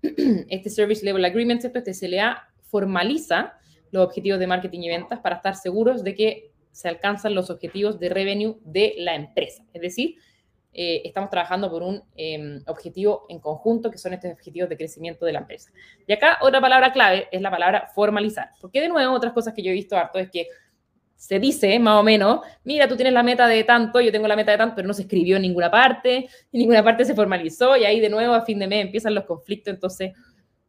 [0.49, 1.79] Este Service Level Agreement, ¿cierto?
[1.79, 3.59] Este SLA formaliza
[3.91, 8.01] los objetivos de marketing y ventas para estar seguros de que se alcanzan los objetivos
[8.01, 9.65] de revenue de la empresa.
[9.73, 10.17] Es decir,
[10.75, 15.27] eh, estamos trabajando por un em, objetivo en conjunto, que son estos objetivos de crecimiento
[15.27, 15.71] de la empresa.
[16.07, 18.51] Y acá otra palabra clave es la palabra formalizar.
[18.61, 20.49] Porque de nuevo, otras cosas que yo he visto harto es que
[21.15, 24.35] se dice más o menos, mira, tú tienes la meta de tanto, yo tengo la
[24.35, 26.27] meta de tanto, pero no se escribió en ninguna parte, en
[26.59, 29.73] ninguna parte se formalizó y ahí de nuevo a fin de mes empiezan los conflictos.
[29.73, 30.13] Entonces,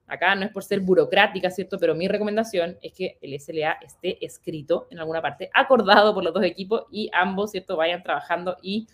[0.07, 1.77] acá no es por ser burocrática, ¿cierto?
[1.79, 6.33] Pero mi recomendación es que el SLA esté escrito en alguna parte, acordado por los
[6.33, 7.77] dos equipos y ambos, ¿cierto?
[7.77, 8.87] Vayan trabajando y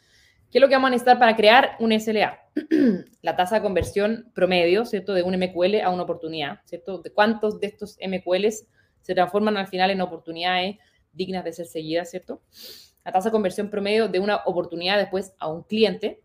[0.50, 2.38] ¿Qué es lo que vamos a necesitar para crear un SLA?
[3.22, 5.12] la tasa de conversión promedio, ¿cierto?
[5.12, 6.98] De un MQL a una oportunidad, ¿cierto?
[6.98, 8.68] De cuántos de estos MQLs
[9.05, 10.79] se transforman al final en oportunidades
[11.12, 12.40] dignas de ser seguidas, ¿cierto?
[13.05, 16.23] La tasa de conversión promedio de una oportunidad después a un cliente.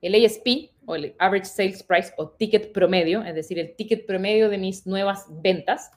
[0.00, 4.48] El ASP, o el Average Sales Price, o ticket promedio, es decir, el ticket promedio
[4.48, 5.90] de mis nuevas ventas.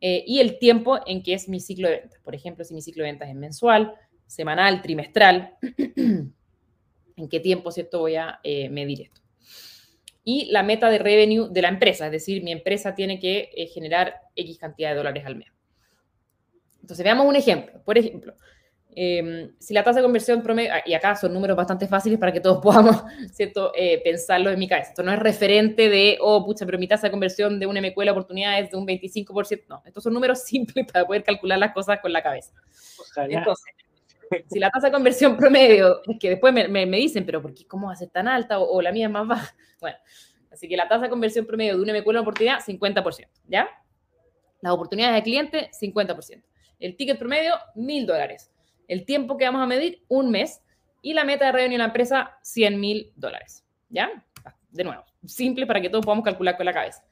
[0.00, 2.20] Eh, y el tiempo en que es mi ciclo de ventas.
[2.22, 3.94] Por ejemplo, si mi ciclo de ventas es mensual,
[4.26, 5.56] semanal, trimestral,
[5.96, 7.98] en qué tiempo, ¿cierto?
[7.98, 9.21] Voy a eh, medir esto.
[10.24, 13.66] Y la meta de revenue de la empresa, es decir, mi empresa tiene que eh,
[13.66, 15.48] generar X cantidad de dólares al mes.
[16.80, 17.80] Entonces, veamos un ejemplo.
[17.84, 18.34] Por ejemplo,
[18.94, 22.32] em, si la tasa de conversión promedio, ah, y acá son números bastante fáciles para
[22.32, 24.90] que todos podamos, ¿cierto?, eh, pensarlo en mi cabeza.
[24.90, 28.08] Esto no es referente de, oh, pucha, pero mi tasa de conversión de una MQL
[28.10, 29.64] oportunidad es de un 25%.
[29.68, 32.52] No, estos son números simples para poder calcular las cosas con la cabeza.
[33.16, 33.74] Entonces,
[34.48, 37.66] si la tasa de conversión promedio, es que después me, me, dicen, pero ¿por qué,
[37.66, 39.54] ¿cómo va a ser tan alta o, la mía es más baja?
[39.80, 39.96] Bueno,
[40.52, 43.68] así que la tasa de conversión promedio de una MQL oportunidad, 50%, ¿ya?
[44.60, 46.44] Las oportunidades de cliente, 50%.
[46.78, 48.52] El ticket promedio, 1.000 dólares.
[48.86, 50.62] El tiempo que vamos a medir, un mes.
[51.00, 54.08] Y la meta de revenue en la empresa, 100.000 dólares, ¿ya?
[54.70, 57.04] De nuevo, simple para que todos podamos calcular con la cabeza.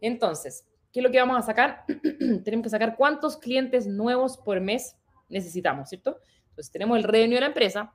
[0.00, 1.84] Entonces, ¿qué es lo que vamos a sacar?
[2.44, 4.96] Tenemos que sacar cuántos clientes nuevos por mes
[5.28, 6.18] necesitamos, ¿cierto?
[6.54, 7.92] Entonces tenemos el revenue de la empresa,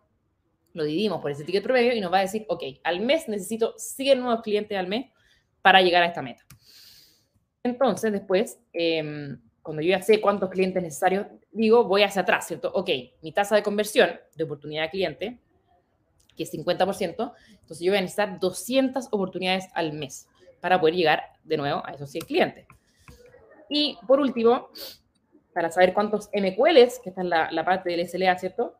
[0.73, 3.73] lo dividimos por ese ticket promedio y nos va a decir, ok, al mes necesito
[3.77, 5.05] 100 nuevos clientes al mes
[5.61, 6.43] para llegar a esta meta.
[7.63, 12.69] Entonces, después, em, cuando yo ya sé cuántos clientes necesarios, digo, voy hacia atrás, ¿cierto?
[12.73, 12.89] Ok,
[13.21, 15.39] mi tasa de conversión de oportunidad de cliente,
[16.35, 20.27] que es 50%, entonces yo voy a necesitar 200 oportunidades al mes
[20.59, 22.67] para poder llegar de nuevo a esos 100 clientes.
[23.69, 24.69] Y por último,
[25.53, 28.75] para saber cuántos MQLs, que está en la, parte del SLA, ¿cierto?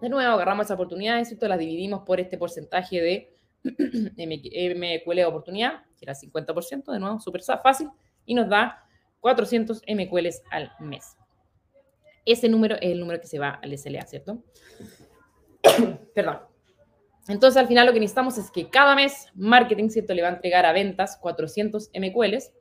[0.00, 1.48] De nuevo, agarramos esas oportunidades, ¿cierto?
[1.48, 3.32] Las dividimos por este porcentaje de
[3.64, 7.90] MQL de oportunidad, que era 50%, de nuevo, súper fácil,
[8.24, 8.84] y nos da
[9.20, 11.16] 400 MQLs al mes.
[12.24, 14.42] Ese número es el número que se va al SLA, ¿cierto?
[16.14, 16.40] Perdón.
[17.28, 20.14] Entonces, al final lo que necesitamos es que cada mes marketing, ¿cierto?
[20.14, 22.52] Le va a entregar a ventas 400 MQLs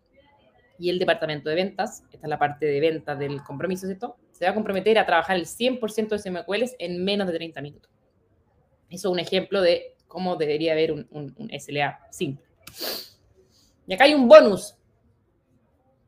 [0.78, 4.18] y el departamento de ventas, esta es la parte de ventas del compromiso, ¿cierto?
[4.32, 7.92] Se va a comprometer a trabajar el 100% de SMQLs en menos de 30 minutos.
[8.90, 12.46] Eso es un ejemplo de cómo debería haber un, SLA simple.
[13.88, 14.76] Y acá hay un bonus.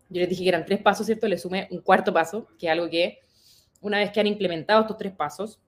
[0.09, 1.27] Yo les dije que eran tres pasos, ¿cierto?
[1.27, 3.19] Le sumé un cuarto paso, que es algo que
[3.81, 5.59] una vez que han implementado estos tres pasos,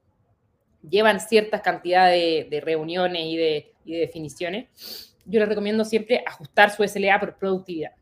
[0.87, 5.15] llevan ciertas cantidades de, reuniones y de, y de definiciones.
[5.25, 7.98] Yo les recomiendo siempre ajustar su SLA por productividad.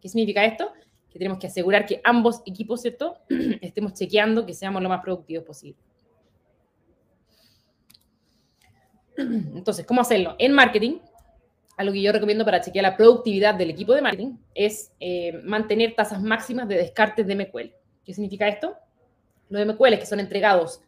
[0.00, 0.72] ¿Qué significa esto?
[1.10, 3.18] Que tenemos que asegurar que ambos equipos, ¿cierto?
[3.60, 5.78] Estemos chequeando que seamos lo más productivos posible.
[9.16, 10.36] Entonces, ¿cómo hacerlo?
[10.38, 10.98] En marketing,
[11.76, 15.94] algo que yo recomiendo para chequear la productividad del equipo de marketing es eh, mantener
[15.94, 17.74] tasas máximas de descartes de MQL.
[18.04, 18.76] ¿Qué significa esto?
[19.48, 20.82] Los MQL que son entregados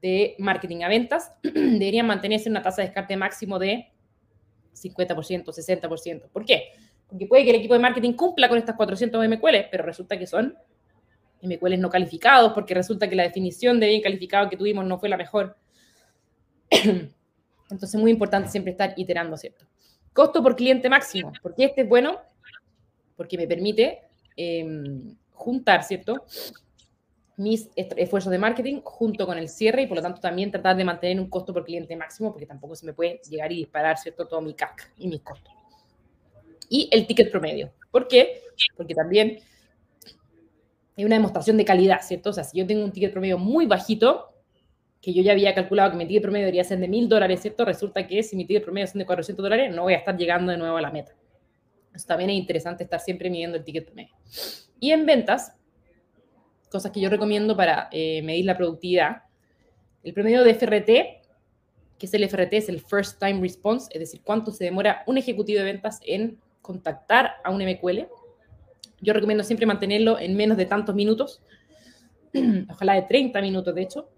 [0.00, 3.92] de marketing a ventas deberían mantenerse en una tasa de descarte máximo de
[4.74, 6.28] 50%, 60%.
[6.32, 6.72] ¿Por qué?
[7.12, 10.26] Porque puede que el equipo de marketing cumpla con estas 400 MQL, pero resulta que
[10.26, 10.56] son
[11.42, 15.10] MQLs no calificados, porque resulta que la definición de bien calificado que tuvimos no fue
[15.10, 15.58] la mejor.
[17.70, 19.66] Entonces, muy importante siempre estar iterando, ¿cierto?
[20.14, 21.34] Costo por cliente máximo.
[21.42, 22.18] ¿Por qué este es bueno?
[23.14, 24.00] Porque me permite
[24.34, 26.24] em, juntar, ¿cierto?
[27.36, 30.84] Mis esfuerzos de marketing junto con el cierre y por lo tanto también tratar de
[30.86, 34.26] mantener un costo por cliente máximo porque tampoco se me puede llegar y disparar, ¿cierto?
[34.26, 35.52] Todo mi CAC y mis costos
[36.72, 37.70] y el ticket promedio.
[37.90, 38.40] ¿Por qué?
[38.78, 39.40] Porque también
[40.96, 42.30] hay una demostración de calidad, ¿cierto?
[42.30, 44.28] O sea, si yo tengo un ticket promedio muy bajito,
[45.02, 47.66] que yo ya había calculado que mi ticket promedio debería ser de mil dólares, ¿cierto?
[47.66, 50.50] Resulta que si mi ticket promedio son de 400 dólares, no voy a estar llegando
[50.50, 51.12] de nuevo a la meta.
[51.94, 54.14] Eso también es interesante estar siempre midiendo el ticket promedio.
[54.80, 55.54] Y en ventas,
[56.70, 59.24] cosas que yo recomiendo para eh, medir la productividad,
[60.02, 60.86] el promedio de FRT,
[61.98, 65.18] que es el FRT, es el First Time Response, es decir, cuánto se demora un
[65.18, 68.06] ejecutivo de ventas en contactar a un MQL.
[69.00, 71.42] Yo recomiendo siempre mantenerlo en menos de tantos minutos,
[72.70, 74.08] ojalá de 30 minutos de hecho,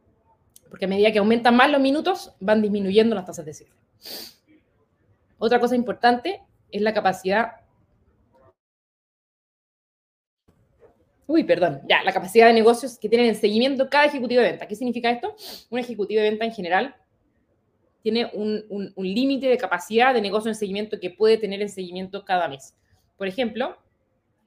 [0.69, 3.73] porque a medida que aumentan más los minutos, van disminuyendo las tasas de cierre.
[5.39, 7.53] Otra cosa importante es la capacidad...
[11.27, 14.69] Uy, perdón, ya, la capacidad de negocios que tienen en seguimiento cada ejecutivo de venta.
[14.69, 15.35] ¿Qué significa esto?
[15.71, 16.95] Un ejecutivo de venta en general
[18.05, 22.23] tiene un, un límite de capacidad de negocio en seguimiento que puede tener en seguimiento
[22.23, 22.77] cada mes.
[23.17, 23.79] Por ejemplo,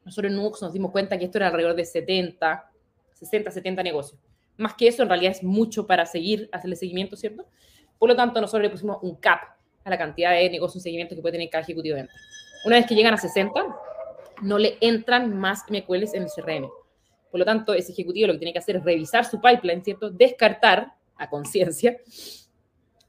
[0.06, 2.70] nosotros en Nux nos dimos cuenta que esto era alrededor de 70,
[3.14, 4.22] 60, 70 negocios.
[4.58, 7.48] Más que eso, en realidad es mucho para seguir, hacerle seguimiento, ¿cierto?
[7.98, 9.40] Por lo tanto, nosotros le pusimos un cap
[9.84, 12.14] a la cantidad de negocios en seguimiento que puede tener cada ejecutivo de venta.
[12.64, 13.60] Una vez que llegan a 60,
[14.44, 16.70] no le entran más MQLs en el CRM.
[17.32, 20.12] Por lo tanto, ese ejecutivo lo que tiene que hacer es revisar su pipeline, ¿cierto?
[20.12, 21.98] Descartar a conciencia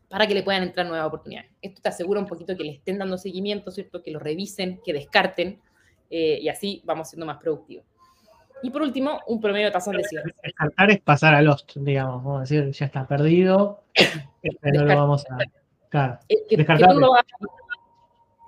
[0.08, 1.50] para que le puedan entrar nuevas oportunidades.
[1.60, 4.02] Esto te asegura un poquito que le estén dando seguimiento, ¿cierto?
[4.02, 5.60] Que lo revisen, que descarten
[6.10, 7.84] eh, y así vamos siendo más productivos.
[8.62, 10.34] Y por último, un promedio de tasas de cierre.
[10.42, 14.96] Descartar es pasar a Lost, digamos, vamos a decir, ya está perdido, este, no lo
[14.96, 15.38] vamos a...
[15.88, 17.24] Claro, eh, que, tú no vas,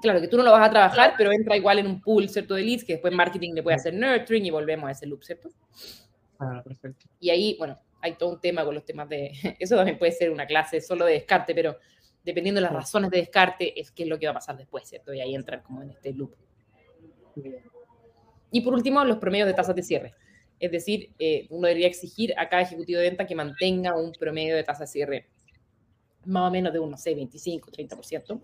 [0.02, 2.54] claro, que tú no lo vas a trabajar, pero entra igual en un pool, ¿cierto?
[2.54, 5.48] De leads, que después marketing le puede hacer nurturing y volvemos a ese loop, ¿cierto?
[6.38, 7.06] Ah, perfecto.
[7.18, 9.32] Y ahí, bueno, hay todo un tema con los temas de...
[9.58, 11.76] Eso también puede ser una clase solo de descarte, pero
[12.24, 14.88] dependiendo de las razones de descarte, es qué es lo que va a pasar después,
[14.88, 15.12] ¿cierto?
[15.14, 16.34] Y ahí entran como en este loop.
[18.52, 20.14] Y por último, los promedios de tasas de cierre.
[20.58, 24.56] Es decir, eh, uno debería exigir a cada ejecutivo de venta que mantenga un promedio
[24.56, 25.26] de tasa de cierre
[26.26, 28.40] más o menos de unos, no sé, 25, 30%,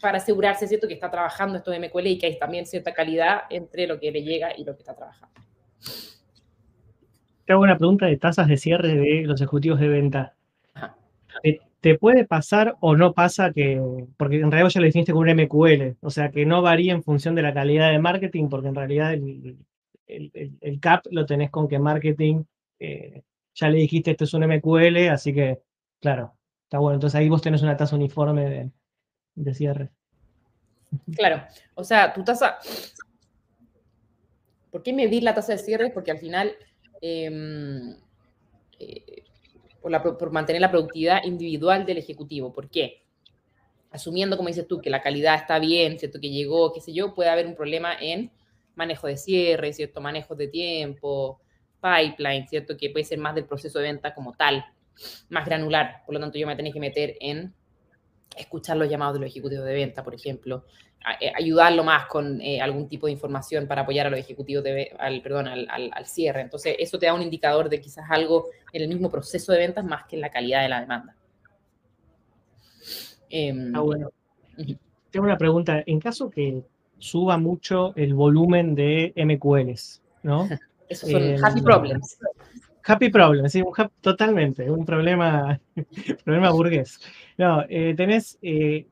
[0.00, 3.42] para asegurarse, ¿cierto?, que está trabajando esto de MQL y que hay también cierta calidad
[3.50, 5.40] entre lo que le llega y lo que está trabajando.
[7.50, 10.36] Te hago una pregunta de tasas de cierre de los ejecutivos de venta.
[11.80, 13.82] ¿Te puede pasar o no pasa que,
[14.16, 17.02] porque en realidad ya lo definiste con un MQL, o sea, que no varía en
[17.02, 19.58] función de la calidad de marketing, porque en realidad el,
[20.06, 22.44] el, CAP lo tenés con que marketing,
[22.78, 23.22] eh,
[23.54, 25.60] ya le dijiste esto es un MQL, así que,
[26.00, 26.94] claro, está bueno.
[26.94, 28.70] Entonces ahí vos tenés una tasa uniforme
[29.34, 29.90] de, cierre.
[31.16, 31.42] Claro,
[31.74, 32.60] o sea, tu tasa,
[34.70, 35.90] ¿por qué medir la tasa de cierre?
[35.90, 36.52] Porque al final...
[37.00, 37.96] Em,
[38.78, 39.24] eh,
[39.80, 42.52] por, mantener la productividad individual del ejecutivo.
[42.52, 43.02] ¿Por qué?
[43.90, 46.20] Asumiendo, como dices tú, que la calidad está bien, ¿cierto?
[46.20, 48.30] Que llegó, qué sé yo, puede haber un problema en
[48.74, 50.00] manejo de cierre, ¿cierto?
[50.00, 51.40] Manejo de tiempo,
[51.80, 52.76] pipeline, ¿cierto?
[52.76, 54.64] Que puede ser más del proceso de venta como tal,
[55.28, 56.02] más granular.
[56.06, 57.54] Por lo tanto, yo me tengo que meter en
[58.36, 60.64] escuchar los llamados de los ejecutivos de venta, por ejemplo,
[61.02, 65.22] ayudarlo más con eh, algún tipo de información para apoyar a los ejecutivos de, al,
[65.22, 66.42] perdón, al, al, cierre.
[66.42, 69.84] Entonces, eso te da un indicador de quizás algo en el mismo proceso de ventas
[69.84, 71.16] más que en la calidad de la demanda.
[73.30, 74.10] Em, ah, bueno.
[75.10, 75.82] Tengo una pregunta.
[75.86, 76.62] En caso que
[76.98, 80.48] suba mucho el volumen de MQLs, ¿no?
[80.88, 82.18] Esos son em, happy problems.
[82.82, 83.62] Happy problems, sí,
[84.00, 85.60] totalmente, un problema,
[86.24, 86.98] problema burgués.
[87.36, 88.86] No, eh, tenés, eh,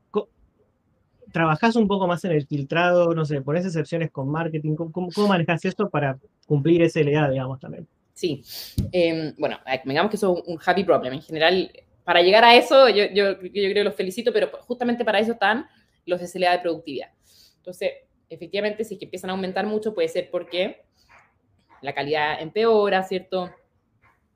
[1.31, 5.27] trabajás un poco más en el filtrado, no sé, pones excepciones con marketing, ¿cómo, cómo
[5.27, 7.87] manejas esto para cumplir SLA, digamos, también?
[8.13, 8.43] Sí,
[8.91, 11.13] em, bueno, digamos que eso es un happy problem.
[11.13, 11.71] En general,
[12.03, 15.33] para llegar a eso, yo, yo, yo creo que los felicito, pero justamente para eso
[15.33, 15.67] están
[16.05, 17.09] los SLA de productividad.
[17.57, 17.91] Entonces,
[18.29, 20.83] efectivamente, si es que empiezan a aumentar mucho, puede ser porque
[21.81, 23.51] la calidad empeora, ¿cierto?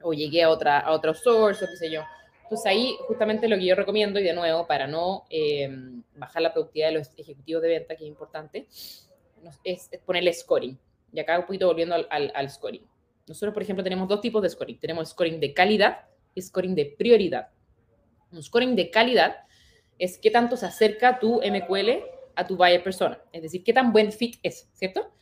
[0.01, 2.01] O llegué a otra, a otro source, o qué sé yo.
[2.43, 6.53] Entonces ahí justamente lo que yo recomiendo, y de nuevo, para no em, bajar la
[6.53, 8.67] productividad de los ejecutivos de venta, que es importante,
[9.63, 10.77] es, ponerle scoring.
[11.11, 12.85] Y acá un poquito volviendo al, scoring.
[13.27, 14.79] Nosotros, por ejemplo, tenemos dos tipos de scoring.
[14.79, 17.49] Tenemos scoring de calidad y scoring de prioridad.
[18.31, 19.37] Un scoring de calidad
[19.99, 22.03] es qué tanto se acerca tu MQL
[22.35, 23.21] a tu buyer persona.
[23.31, 25.13] Es decir, qué tan buen fit es, ¿cierto?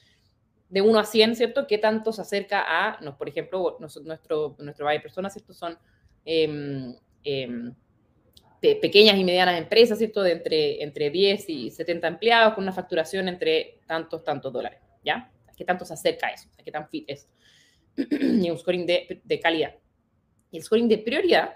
[0.69, 1.67] De 1 a 100, ¿cierto?
[1.67, 5.53] ¿Qué tanto se acerca a, no, por ejemplo, nuestro, nuestro buyer persona, ¿cierto?
[5.53, 5.78] Son
[7.24, 7.74] em,
[8.61, 10.22] pequeñas y medianas empresas, ¿cierto?
[10.22, 15.32] De entre, entre 10 y 70 empleados con una facturación entre tantos, tantos dólares, ¿ya?
[15.57, 16.47] ¿Qué tanto se acerca a eso?
[16.63, 17.28] ¿Qué tan fit es?
[17.97, 19.76] y un scoring de, de, calidad.
[20.51, 21.55] Y el scoring de prioridad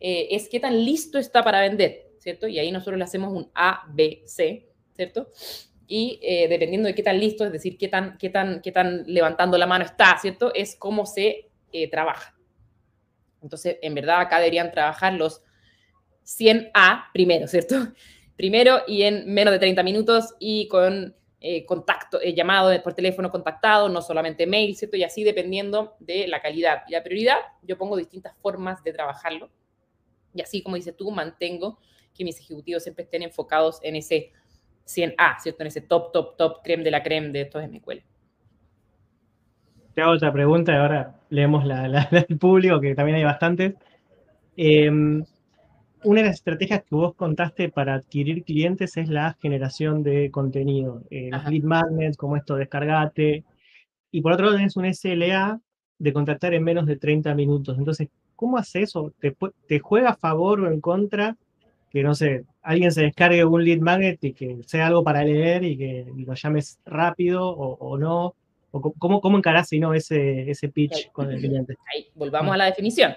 [0.00, 2.48] eh, es qué tan listo está para vender, ¿cierto?
[2.48, 5.30] Y ahí nosotros le hacemos un A, B, C, ¿cierto?
[5.86, 9.04] Y eh, dependiendo de qué tan listo, es decir, qué tan, qué, tan, qué tan
[9.06, 10.52] levantando la mano está, ¿cierto?
[10.54, 12.35] Es cómo se eh, trabaja.
[13.42, 15.42] Entonces, en verdad, acá deberían trabajar los
[16.24, 17.76] 100A primero, ¿cierto?
[18.36, 23.30] Primero y en menos de 30 minutos y con eh, contacto, eh, llamado por teléfono
[23.30, 24.96] contactado, no solamente mail, ¿cierto?
[24.96, 29.50] Y así dependiendo de la calidad y la prioridad, yo pongo distintas formas de trabajarlo.
[30.34, 31.78] Y así, como dices tú, mantengo
[32.14, 34.32] que mis ejecutivos siempre estén enfocados en ese
[34.86, 35.62] 100A, ¿cierto?
[35.62, 38.02] En ese top, top, top, creme de la creme de estos MQL.
[39.96, 43.76] Te hago otra pregunta y ahora leemos la, del público, que también hay bastantes.
[44.54, 45.24] Em,
[46.04, 51.02] una de las estrategias que vos contaste para adquirir clientes es la generación de contenido.
[51.10, 53.44] Eh, los lead magnets, como esto, descargate.
[54.10, 55.62] Y por otro lado tenés un SLA
[55.98, 57.78] de contactar en menos de 30 minutos.
[57.78, 59.14] Entonces, ¿cómo hace eso?
[59.18, 61.38] ¿Te, juega a favor o en contra?
[61.88, 65.64] Que, no sé, alguien se descargue un lead magnet y que sea algo para leer
[65.64, 68.34] y que lo llames rápido o, no.
[68.70, 71.76] O ¿Cómo, cómo encarás si no ese, ese pitch con el cliente?
[71.94, 73.14] Ahí, volvamos a la definición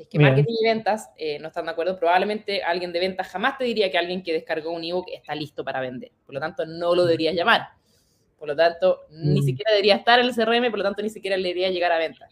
[0.00, 3.58] es que marketing y ventas eh, no están de acuerdo, probablemente alguien de ventas jamás
[3.58, 6.10] te diría que alguien que descargó un ebook está listo para vender.
[6.24, 7.68] Por lo tanto, no lo deberías llamar.
[8.38, 9.44] Por lo tanto, ni mm.
[9.44, 11.98] siquiera debería estar en el CRM, por lo tanto, ni siquiera le debería llegar a
[11.98, 12.30] ventas.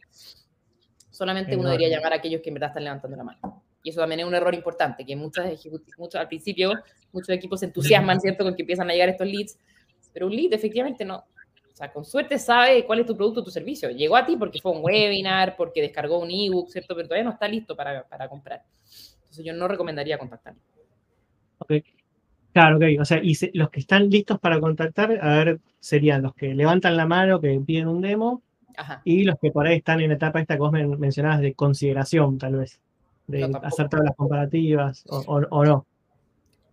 [1.11, 3.63] Solamente uno debería llamar a aquellos que en verdad están levantando la mano.
[3.83, 5.45] Y eso también es un error importante, que muchos
[5.99, 6.73] muchos, al principio,
[7.13, 9.59] muchos equipos se entusiasman, ¿cierto?, con que empiezan a llegar estos leads,
[10.13, 11.25] pero un lead efectivamente no,
[11.79, 13.91] sea, con suerte sabe cuál es tu producto o tu servicio.
[13.91, 16.95] Llegó a ti porque fue un webinar, porque descargó un ebook, ¿cierto?
[16.97, 18.63] Pero todavía no está listo para, para comprar.
[19.23, 20.61] Entonces yo no recomendaría contactarlo.
[21.59, 21.73] Ok.
[22.53, 22.85] Claro, ok.
[23.01, 26.97] O sea, y los que están listos para contactar, a ver, serían los que levantan
[26.97, 28.43] la mano, que piden un demo,
[28.77, 29.03] Ajá.
[29.05, 32.57] y los que por ahí están en etapa esta que vos mencionabas de consideración, tal
[32.57, 32.81] vez,
[33.29, 35.87] de hacer todas las comparativas o, o, no.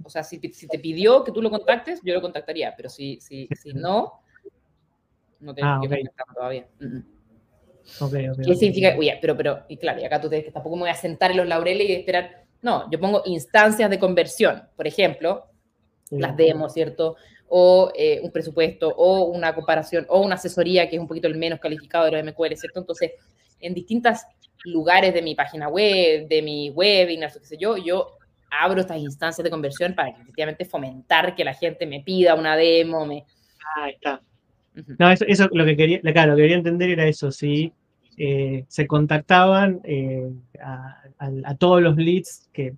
[0.04, 3.20] O sea, si, si, te pidió que tú lo contactes, yo lo contactaría, pero si,
[3.22, 4.22] si, si no,
[5.46, 6.04] no tengo ah, que okay.
[6.34, 6.68] todavía.
[8.44, 8.96] ¿Qué significa?
[8.98, 11.32] Oye, pero, pero, y claro, y acá tú te que tampoco me voy a sentar
[11.32, 12.46] en los laureles y esperar.
[12.62, 15.46] No, yo pongo instancias de conversión, por ejemplo,
[16.10, 17.16] las demos, ¿cierto?
[17.48, 21.36] O eh, un presupuesto, o una comparación, o una asesoría que es un poquito el
[21.36, 22.80] menos calificado de los MQL, ¿cierto?
[22.80, 23.12] Entonces,
[23.60, 24.22] en distintos
[24.64, 28.18] lugares de mi página web, de mi webinars, qué sé yo, yo
[28.50, 32.56] abro estas instancias de conversión para que efectivamente fomentar que la gente me pida una
[32.56, 33.26] demo, me...
[33.76, 34.22] Ahí está.
[34.98, 37.72] No, eso, eso, lo que quería, claro, lo que quería entender era eso, si
[38.18, 42.74] eh, se contactaban eh, a, todos los leads que,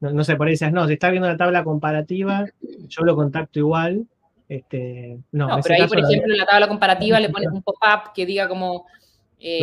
[0.00, 2.46] no, sé, por ahí decías, no, si está viendo la tabla comparativa,
[2.88, 4.06] yo lo contacto igual.
[4.48, 8.24] Este, no, pero ahí, por ejemplo, en la tabla comparativa le pones un pop-up que
[8.24, 8.86] diga como,
[9.38, 9.60] eh,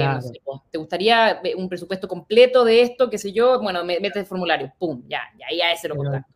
[0.70, 3.60] ¿te gustaría un presupuesto completo de esto, qué sé yo?
[3.62, 6.35] Bueno, metes el formulario, pum, ya, ya, ahí a ese lo contacto.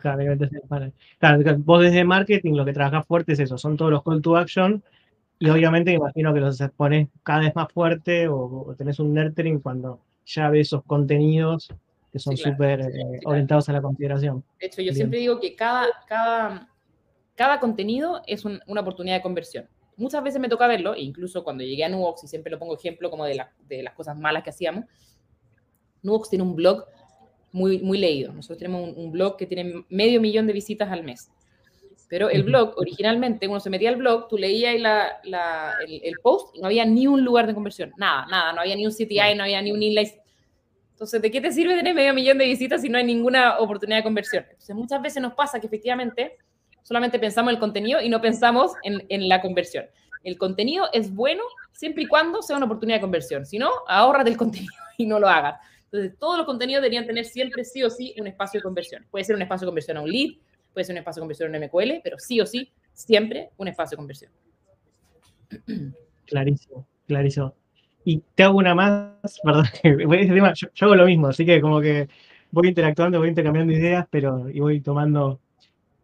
[0.00, 4.36] Claro, vos desde marketing lo que trabajas fuerte es eso, son todos los call to
[4.36, 4.82] action
[5.38, 9.60] y obviamente me imagino que los pones cada vez más fuerte o, tenés un nurturing
[9.60, 11.68] cuando ya ves esos contenidos
[12.12, 14.44] que son súper eh, orientados a la consideración.
[14.60, 16.68] De hecho, yo siempre digo que cada, cada,
[17.36, 19.68] cada contenido es una oportunidad de conversión.
[19.96, 22.74] Muchas veces me toca verlo, e incluso cuando llegué a Nubox, y siempre lo pongo
[22.74, 24.84] ejemplo como de, de las cosas malas que hacíamos,
[26.02, 26.84] Nubox tiene un blog
[27.52, 28.32] muy, muy leído.
[28.32, 31.30] Nosotros tenemos un, blog que tiene medio millón de visitas al mes.
[32.08, 36.56] Pero el blog, originalmente, uno se metía al blog, tú leías la, la, el, post
[36.56, 37.92] y no había ni un lugar de conversión.
[37.96, 38.52] Nada, nada.
[38.52, 40.10] No había ni un CTI, no había ni un inline.
[40.90, 43.98] Entonces, ¿de qué te sirve tener medio millón de visitas si no hay ninguna oportunidad
[43.98, 44.44] de conversión?
[44.50, 46.36] Entonces, muchas veces nos pasa que efectivamente
[46.82, 49.86] solamente pensamos en el contenido y no pensamos en, en la conversión.
[50.24, 51.42] El contenido es bueno
[51.72, 53.46] siempre y cuando sea una oportunidad de conversión.
[53.46, 55.60] Si no, ahorra del contenido y no lo hagas.
[55.92, 59.04] Entonces, todos los contenidos deberían tener siempre, sí o sí, un espacio de conversión.
[59.10, 60.34] Puede ser un espacio de conversión a un lead,
[60.72, 63.68] puede ser un espacio de conversión a un MQL, pero sí o sí, siempre un
[63.68, 64.30] espacio de conversión.
[66.26, 67.54] Clarísimo, clarísimo.
[68.04, 69.66] Y te hago una más, perdón,
[70.54, 72.08] yo, yo, hago lo mismo, así que como que
[72.52, 75.40] voy interactuando, voy intercambiando ideas, pero y voy tomando.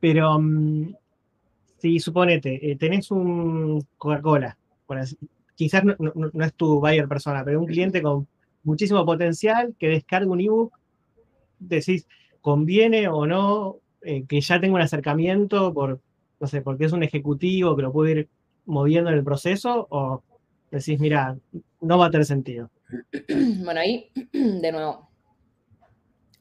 [0.01, 0.95] Pero mm,
[1.79, 4.59] si suponete, eh, tenés un Coca-Cola,
[5.55, 8.27] quizás no, no, es tu buyer persona, pero un cliente con
[8.67, 10.73] muchísimo potencial, que descargue un ebook,
[11.59, 12.07] decís,
[12.41, 16.01] conviene o no eh, que ya tenga un acercamiento por,
[16.39, 18.29] no sé, porque es un ejecutivo que lo puede ir
[18.67, 20.23] moviendo en el proceso, o
[20.71, 21.39] decís, mira,
[21.81, 22.71] no va a tener sentido.
[23.65, 25.09] Bueno, ahí, de nuevo,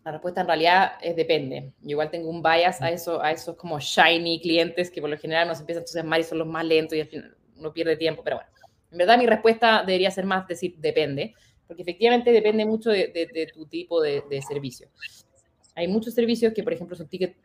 [0.03, 1.73] la respuesta en realidad es depende.
[1.82, 5.17] Yo igual tengo un bias a, eso, a esos como shiny clientes que por lo
[5.17, 7.97] general nos empiezan a entusiasmar y son los más lentos y al final uno pierde
[7.97, 8.49] tiempo, pero bueno.
[8.91, 11.34] En verdad mi respuesta debería ser más decir depende
[11.68, 14.88] porque efectivamente depende mucho de, tu tipo de, servicio.
[15.76, 17.36] Hay muchos servicios que, por ejemplo, son tickets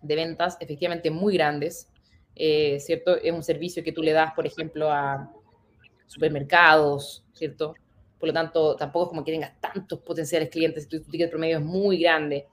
[0.00, 1.88] de ventas efectivamente muy grandes,
[2.34, 3.16] eh, ¿cierto?
[3.16, 5.30] Es un servicio que tú le das, por ejemplo, a
[6.06, 7.74] supermercados, ¿cierto?
[8.22, 11.64] por lo tanto, tampoco es como que tengas tantos potenciales clientes, tu, ticket promedio es
[11.64, 12.46] muy grande.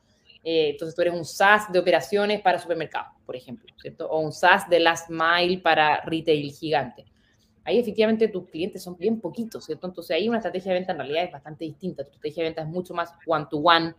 [0.44, 4.10] Eh, entonces, tú eres un SaaS de operaciones para supermercados, por ejemplo, ¿cierto?
[4.10, 7.06] O un SaaS de last mile para retail gigante.
[7.70, 9.86] Ahí efectivamente tus clientes son bien poquitos, ¿cierto?
[9.86, 12.04] Entonces ahí una estrategia de venta en realidad es bastante distinta.
[12.04, 13.94] Tu estrategia de venta es mucho más one-to-one,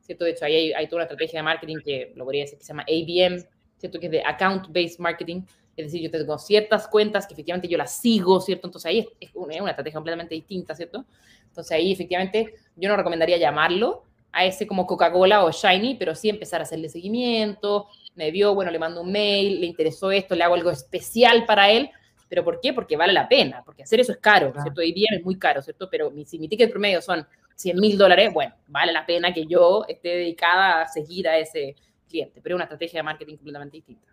[0.00, 0.24] ¿cierto?
[0.24, 2.64] De hecho, ahí hay, hay, toda una estrategia de marketing que lo podría decir que
[2.64, 3.44] se llama ABM,
[3.76, 4.00] ¿cierto?
[4.00, 5.42] Que es de Account-Based Marketing,
[5.76, 8.68] es decir, yo tengo ciertas cuentas que efectivamente yo las sigo, ¿cierto?
[8.68, 11.04] Entonces ahí es una, estrategia completamente distinta, ¿cierto?
[11.46, 16.28] Entonces ahí efectivamente yo no recomendaría llamarlo a ese como Coca-Cola o Shiny, pero sí
[16.28, 20.44] empezar a hacerle seguimiento, me vio, bueno, le mando un mail, le interesó esto, le
[20.44, 21.90] hago algo especial para él,
[22.30, 22.72] ¿pero por qué?
[22.72, 24.80] Porque vale la pena, porque hacer eso es caro, ¿cierto?
[24.80, 25.88] Y bien es muy caro, ¿cierto?
[25.90, 27.26] Pero si mi ticket promedio son
[27.56, 31.74] 100 mil dólares, bueno, vale la pena que yo esté dedicada a seguir a ese
[32.08, 34.06] cliente, pero es una estrategia de marketing completamente distinta.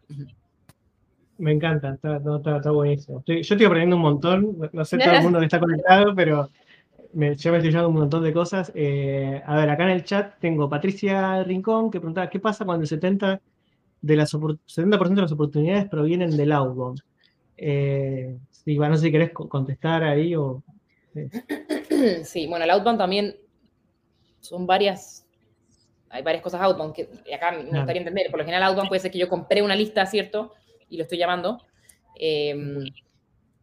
[1.38, 3.24] Me encanta, está, está, buenísimo.
[3.28, 6.50] yo estoy aprendiendo un montón, no sé todo el mundo que está conectado, pero
[7.14, 8.72] me, yo me estoy llevando un montón de cosas.
[8.74, 12.84] Eh, a ver, acá en el chat tengo Patricia Rincón que preguntaba, ¿qué pasa cuando
[12.84, 13.40] el 70%,
[14.02, 17.02] de las, 70 de las oportunidades provienen del outbound?
[17.58, 20.64] Eh, sí, bueno, no sé si querés contestar ahí o...
[22.24, 23.36] Sí, bueno, el outbound también
[24.40, 25.26] son varias
[26.10, 28.30] hay varias cosas outbound que acá me gustaría entender.
[28.30, 30.54] Por lo general, outbound puede ser que yo compré una lista, ¿cierto?
[30.90, 31.60] y lo estoy llamando.
[32.16, 32.86] Em,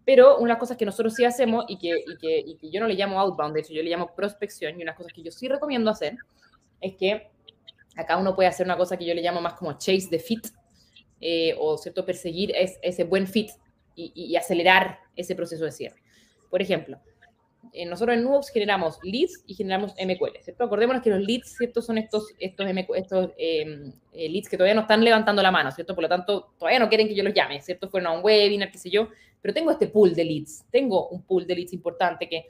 [0.04, 2.86] pero unas cosas que nosotros sí hacemos y que, y que, y que, yo no
[2.86, 5.48] le llamo outbound, de hecho yo le llamo prospección y unas cosas que yo sí
[5.48, 6.16] recomiendo hacer
[6.80, 7.30] es que
[7.96, 10.46] acá uno puede hacer una cosa que yo le llamo más como chase the fit
[11.20, 13.50] eh, o cierto perseguir ese buen fit
[13.94, 16.02] y, y, acelerar ese proceso de cierre.
[16.50, 17.00] Por ejemplo,
[17.72, 20.64] eh, nosotros en Nubox generamos leads y generamos MQL, ¿cierto?
[20.64, 21.82] Acordémonos que los leads, ¿cierto?
[21.82, 25.94] Son estos, estos, estos em, eh, leads que todavía no están levantando la mano, ¿cierto?
[25.94, 27.88] Por lo tanto, todavía no quieren que yo los llame, ¿cierto?
[27.88, 29.08] Fueron a un webinar, qué sé yo,
[29.40, 32.46] pero tengo este pool de leads, tengo un pool de leads importante que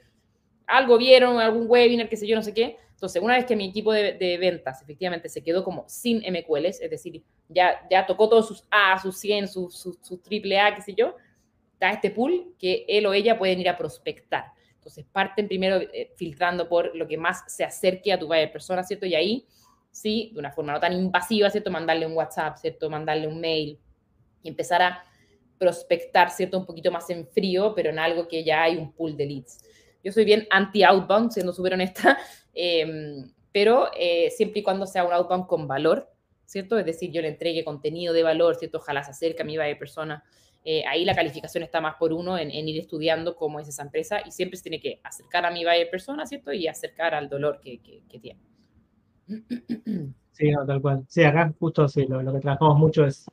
[0.67, 2.77] algo vieron, algún webinar, qué sé yo, no sé qué.
[2.91, 6.89] Entonces, una vez que mi equipo de, ventas efectivamente se quedó como sin MQLs, es
[6.89, 10.81] decir, ya, ya tocó todos sus A, sus 100, sus, sus, sus triple A, qué
[10.81, 11.15] sé yo,
[11.75, 14.45] está este pool que él o ella pueden ir a prospectar.
[14.75, 18.83] Entonces, parten primero eh, filtrando por lo que más se acerque a tu buyer persona,
[18.83, 19.05] ¿cierto?
[19.05, 19.45] Y ahí,
[19.91, 21.71] sí, de una forma no tan invasiva, ¿cierto?
[21.71, 22.89] Mandarle un WhatsApp, ¿cierto?
[22.89, 23.77] Mandarle un mail
[24.41, 25.03] y empezar a
[25.57, 26.57] prospectar, ¿cierto?
[26.57, 29.59] Un poquito más en frío, pero en algo que ya hay un pool de leads.
[30.03, 32.17] Yo soy bien anti-outbound, siendo súper honesta,
[32.53, 36.09] em, pero eh, siempre y cuando sea un outbound con valor,
[36.45, 36.77] ¿cierto?
[36.77, 38.77] Es decir, yo le entregue contenido de valor, ¿cierto?
[38.77, 40.23] Ojalá se acerque a mi buyer persona
[40.67, 44.17] eh, ahí la calificación está más por uno en, ir estudiando cómo es esa empresa
[44.25, 46.51] y siempre se tiene que acercar a mi buyer persona, ¿cierto?
[46.51, 48.39] Y acercar al dolor que, que, tiene.
[50.35, 51.05] Sí, no, tal cual.
[51.07, 53.25] Sí, acá justo sí, lo, que trabajamos mucho es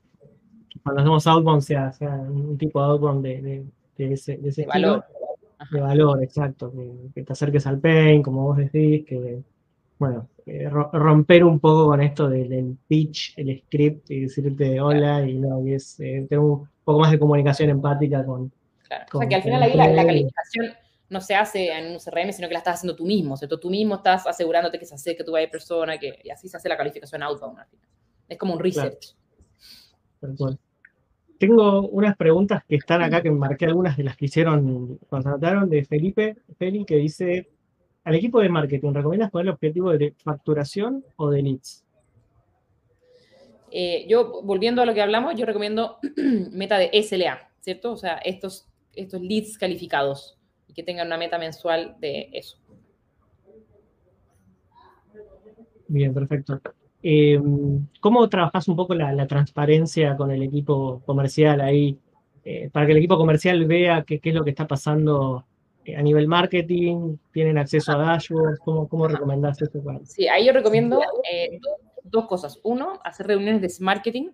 [0.85, 3.67] cuando hacemos outbound sea, sea un tipo de outbound de,
[3.97, 5.05] de, ese, de ese valor.
[5.73, 6.71] De valor, exacto.
[6.71, 9.43] Que, que, te acerques al pain, como vos decís, que
[10.03, 15.39] bueno, eh, romper un poco con esto del, pitch, el script y decirte hola y
[15.39, 18.53] no, y es eh, un poco más de comunicación empática con...
[18.87, 19.07] Claro.
[19.13, 20.75] o sea, que al final ahí la, la, calificación
[21.09, 23.61] no se hace en un CRM, sino que la estás haciendo tú mismo, ¿cierto?
[23.61, 26.69] Tú mismo estás asegurándote que se acerque tu vaya persona, que, y así se hace
[26.69, 27.59] la calificación outbound.
[28.29, 29.15] Es como un research.
[31.39, 35.85] Tengo unas preguntas que están acá, que marqué algunas de las que hicieron anotaron, de
[35.85, 37.51] Felipe, Feli, que dice,
[38.05, 41.85] al equipo de marketing, ¿recomiendas poner el objetivo de facturación o de leads?
[43.75, 45.99] Eh, yo, volviendo a lo que hablamos, yo recomiendo
[46.53, 47.93] meta de SLA, ¿cierto?
[47.93, 52.59] O sea, estos, estos leads calificados y que tengan una meta mensual de eso.
[55.89, 56.61] Bien, perfecto.
[57.03, 61.99] Em, ¿Cómo trabajas un poco la, transparencia con el equipo comercial ahí?
[62.45, 65.47] Eh, para que el equipo comercial vea qué, qué es lo que está pasando
[65.85, 69.83] eh, a nivel marketing, tienen acceso a dashboards, ¿cómo, cómo recomendás eso?
[70.05, 71.01] Sí, ahí yo recomiendo
[71.31, 71.59] eh,
[72.05, 72.61] dos cosas.
[72.63, 74.31] Uno, hacer reuniones de marketing.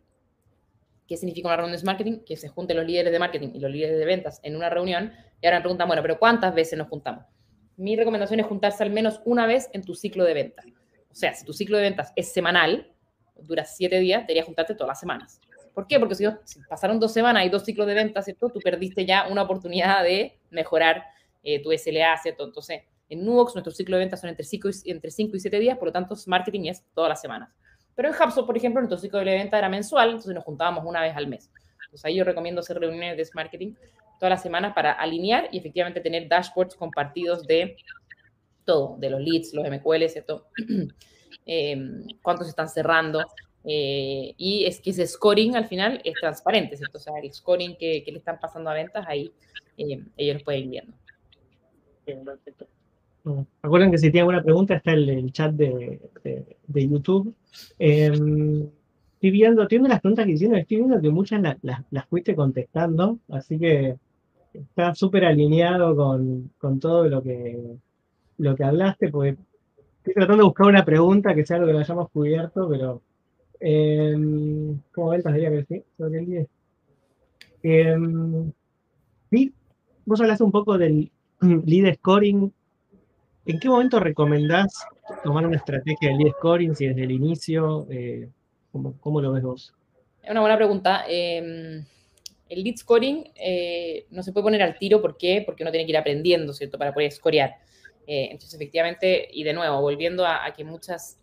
[1.07, 2.21] ¿Qué significa una reunión de marketing?
[2.25, 5.13] Que se junten los líderes de marketing y los líderes de ventas en una reunión.
[5.41, 7.25] Y ahora me preguntan, bueno, pero ¿cuántas veces nos juntamos?
[7.77, 10.67] Mi recomendación es juntarse al menos una vez en tu ciclo de ventas.
[11.11, 12.93] O sea, si tu ciclo de ventas es semanal,
[13.41, 15.41] dura siete días, deberías juntarte todas las semanas.
[15.75, 16.01] ¿Por qué?
[16.01, 16.25] Porque si,
[16.69, 18.49] pasaron dos semanas y dos ciclos de ventas, ¿cierto?
[18.51, 21.05] Tú perdiste ya una oportunidad de mejorar
[21.45, 22.45] eh, tu SLA, ¿cierto?
[22.45, 25.59] Entonces, en Nubox nuestro ciclo de ventas son entre 5 y, entre cinco y 7
[25.59, 27.51] días, por lo tanto, marketing es todas las semanas.
[27.95, 31.03] Pero en HubSpot, por ejemplo, nuestro ciclo de venta era mensual, entonces nos juntábamos una
[31.03, 31.51] vez al mes.
[31.85, 33.75] Entonces ahí yo recomiendo hacer reuniones de marketing
[34.21, 37.77] todas las semanas para alinear y efectivamente tener dashboards compartidos de
[38.65, 40.47] todo, de los leads, los MQL, ¿cierto?
[41.51, 43.21] Em, cuántos están cerrando.
[43.65, 46.99] Eh, y es que ese scoring al final es transparente, ¿cierto?
[46.99, 49.33] O sea, el scoring que, que le están pasando a ventas, ahí
[49.79, 50.95] eh, ellos lo pueden ir viendo.
[53.63, 56.01] Recuerden que si tienen alguna pregunta está en el chat de,
[56.69, 57.35] YouTube.
[57.79, 58.69] Em,
[59.15, 63.59] estoy viendo, estoy las preguntas que hicieron, estoy viendo que muchas las, fuiste contestando, así
[63.59, 63.97] que
[64.53, 67.77] está súper alineado con, todo lo que,
[68.39, 69.37] lo que hablaste, porque
[69.99, 73.03] estoy tratando de buscar una pregunta que sea algo que lo hayamos cubierto, pero
[73.61, 74.17] eh,
[74.93, 75.85] ¿cómo ventas diría que sí?
[75.97, 76.49] Sobre el
[77.63, 78.53] em,
[79.31, 79.53] sí,
[80.07, 81.11] vos hablaste un poco del
[81.41, 82.53] lead scoring.
[83.49, 84.87] ¿En qué momento recomendás
[85.25, 86.77] tomar una estrategia de lead scoring?
[86.77, 88.29] Si desde el inicio, eh,
[89.01, 89.75] ¿cómo, lo ves vos?
[90.23, 91.05] Es una buena pregunta.
[91.09, 91.83] Em,
[92.47, 95.43] el lead scoring eh, no se puede poner al tiro, ¿por qué?
[95.47, 96.77] Porque uno tiene que ir aprendiendo, ¿cierto?
[96.77, 97.55] Para poder scorear.
[98.07, 101.19] Eh, entonces, efectivamente, y de nuevo, volviendo a, que muchas...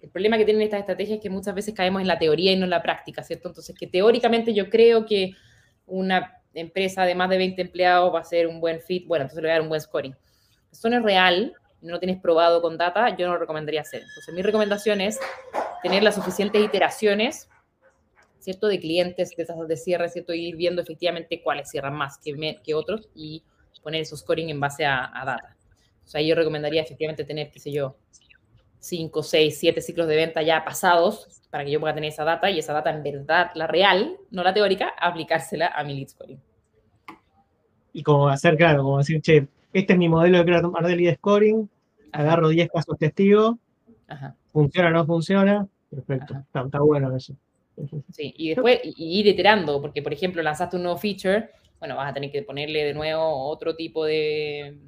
[0.00, 2.56] El problema que tienen estas estrategias es que muchas veces caemos en la teoría y
[2.56, 3.48] no en la práctica, ¿cierto?
[3.48, 5.32] Entonces, que teóricamente yo creo que
[5.84, 9.42] una empresa de más de 20 empleados va a ser un buen fit, bueno, entonces
[9.42, 10.14] le voy a dar un buen scoring.
[10.72, 14.02] Eso no es real, no lo tienes probado con data, yo no lo recomendaría hacer.
[14.02, 15.18] Entonces, mi recomendación es
[15.82, 17.48] tener las suficientes iteraciones,
[18.38, 18.66] ¿cierto?
[18.66, 20.34] De clientes, de tasas de cierre, ¿cierto?
[20.34, 23.42] Y ir viendo efectivamente cuáles cierran más que, que otros y
[23.82, 25.56] poner esos scoring en base a, a data.
[26.04, 27.96] O sea, yo recomendaría efectivamente tener, qué sé yo,
[28.80, 32.50] 5, 6, 7 ciclos de venta ya pasados para que yo pueda tener esa data
[32.50, 36.40] y esa data en verdad, la real, no la teórica, aplicársela a mi lead scoring.
[37.92, 39.48] Y como hacer, claro, como decir, che,
[39.78, 41.68] este es mi modelo de crear de lead scoring,
[42.12, 43.56] agarro 10 casos testigos,
[44.52, 47.34] funciona o no funciona, perfecto, está, bueno eso.
[48.10, 52.14] Sí, y después ir iterando, porque por ejemplo lanzaste un nuevo feature, bueno, vas a
[52.14, 54.78] tener que ponerle de nuevo otro tipo de,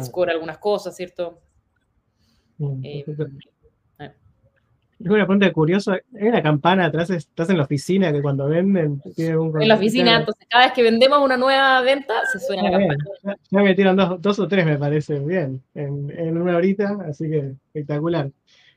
[0.00, 1.40] score algunas cosas, ¿cierto?
[2.82, 3.04] Eh.
[4.98, 6.00] Es una pregunta curiosa.
[6.18, 9.02] Hay una campana atrás, estás en la oficina que cuando venden.
[9.14, 12.62] Tiene un en la oficina, entonces cada vez que vendemos una nueva venta se suena
[12.64, 13.04] la campana.
[13.22, 18.30] Ya, me metieron dos, o tres, me parece, bien, en, una horita, así que espectacular.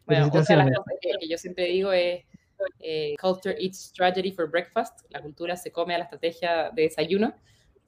[0.06, 2.26] Bueno, otra de las cosas que, yo siempre digo es
[2.80, 5.00] eh, Culture eats strategy for breakfast.
[5.12, 7.34] La cultura se come a la estrategia de desayuno.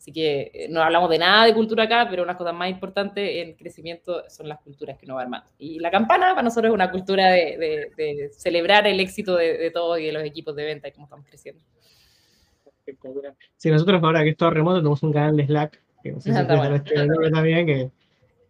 [0.02, 3.44] Así que eh, no hablamos de nada de cultura acá, pero una cosa más importante
[3.44, 5.48] en crecimiento son las culturas que uno va armando.
[5.60, 10.08] Y la campana para nosotros es una cultura de, celebrar el éxito de, todos y
[10.08, 11.62] de los equipos de venta y cómo estamos creciendo.
[13.58, 16.34] Sí, nosotros ahora que es todo remoto tenemos un canal de Slack, que no sé
[16.34, 17.92] si este también, que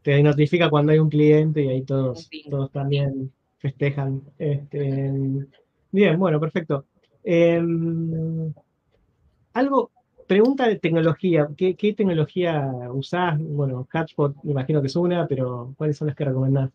[0.04, 4.22] te notifica cuando hay un cliente y ahí todos, todos también festejan.
[4.40, 5.12] Este,
[5.92, 6.86] bien, bueno, perfecto.
[7.26, 8.54] Em,
[9.52, 9.91] algo,
[10.32, 11.50] Pregunta de tecnología.
[11.58, 13.38] ¿Qué, tecnología usás?
[13.38, 16.70] Bueno, HubSpot me imagino que es una, pero ¿cuáles son las que recomendás?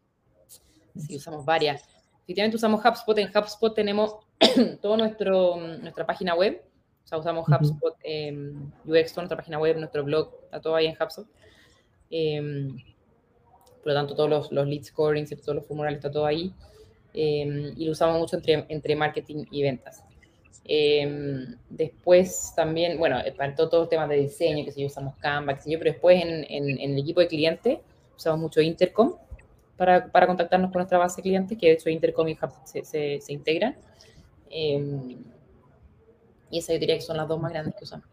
[0.94, 1.88] Sí, usamos varias.
[2.24, 3.16] Efectivamente usamos HubSpot.
[3.16, 4.18] En HubSpot tenemos
[4.82, 6.62] toda nuestra página web.
[7.02, 10.94] O sea, usamos HubSpot em, UX, nuestra página web, nuestro blog, está todo ahí en
[11.00, 11.26] HubSpot.
[12.10, 12.76] Em,
[13.82, 16.52] por lo tanto, todos los, los lead scoring, todos los formularios, está todo ahí.
[17.14, 20.05] Em, y lo usamos mucho entre, entre marketing y ventas.
[20.64, 25.54] Em, después también, bueno, eh, para todos los temas de diseño, que si usamos Canva,
[25.54, 27.80] que sé yo, pero después en, el equipo de cliente
[28.16, 29.14] usamos mucho Intercom
[29.76, 32.82] para, para, contactarnos con nuestra base de clientes, que de hecho Intercom y Hub se,
[32.84, 33.76] se, integran.
[34.50, 35.16] Em,
[36.50, 38.06] y esa yo diría que son las dos más grandes que usamos.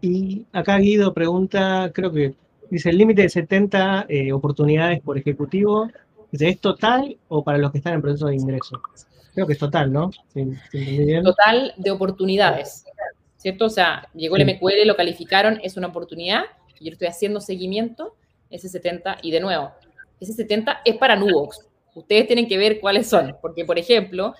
[0.00, 2.34] Y acá Guido pregunta, creo que
[2.70, 5.90] dice el límite de 70 eh, oportunidades por ejecutivo,
[6.30, 8.80] ¿es total o para los que están en proceso de ingreso?
[9.38, 10.10] Creo que es total, ¿no?
[11.22, 12.84] total de oportunidades,
[13.36, 13.66] ¿cierto?
[13.66, 16.42] O sea, llegó el MQL, lo calificaron, es una oportunidad,
[16.80, 18.16] yo estoy haciendo seguimiento,
[18.50, 19.70] ese 70, y de nuevo,
[20.18, 21.68] ese 70 es para Nubox.
[21.94, 24.34] Ustedes tienen que ver cuáles son, porque, por ejemplo,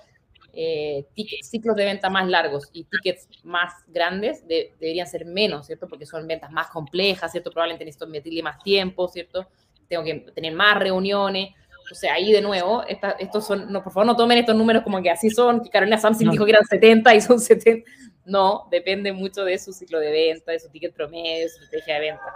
[0.51, 1.05] eh,
[1.43, 5.87] ciclos de venta más largos y tickets más grandes deberían ser menos, ¿cierto?
[5.87, 7.51] Porque son ventas más complejas, ¿cierto?
[7.51, 9.47] Probablemente necesito meterle más tiempo, ¿cierto?
[9.87, 11.53] Tengo que tener más reuniones.
[11.91, 12.83] O sea, ahí de nuevo,
[13.19, 15.97] estos son, no, por favor no tomen estos números como que así son, que Carolina
[15.97, 17.89] Samsung dijo que eran 70 y son 70.
[18.25, 21.95] No, depende mucho de su ciclo de venta, de su ticket promedio, de su estrategia
[21.95, 22.33] de venta.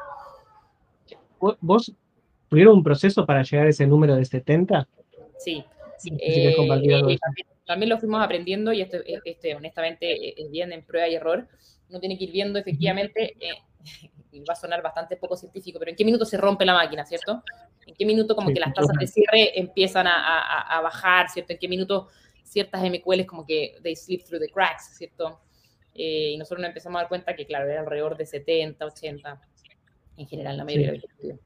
[1.60, 1.92] ¿Vos
[2.50, 4.88] tuvieron un proceso para llegar a ese número de 70?
[5.38, 5.64] Sí.
[6.20, 7.18] Eh, eh,
[7.66, 11.48] también, lo fuimos aprendiendo y esto, este, honestamente es bien en prueba y error.
[11.90, 13.62] Uno tiene que ir viendo efectivamente, eh,
[14.34, 17.06] y va a sonar bastante poco científico, pero en qué minuto se rompe la máquina,
[17.06, 17.44] ¿cierto?
[17.86, 21.54] en qué minuto como que las tasas de cierre empiezan a, bajar, ¿cierto?
[21.54, 22.08] En qué minuto
[22.44, 25.40] ciertas MQLs como que they slip through the cracks, ¿cierto?
[25.96, 29.42] Eh, y nosotros nos empezamos a dar cuenta que, claro, era alrededor de 70, 80
[30.18, 31.40] en general la mayoría de los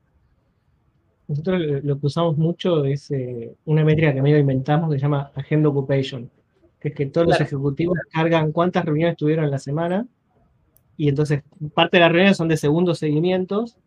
[1.27, 5.31] Nosotros lo que usamos mucho es eh, una métrica que medio inventamos que se llama
[5.35, 6.29] Agenda Occupation,
[6.79, 10.05] que es que todos los ejecutivos cargan cuántas reuniones tuvieron en la semana
[10.97, 11.43] y entonces
[11.73, 13.77] parte de las reuniones son de segundos seguimientos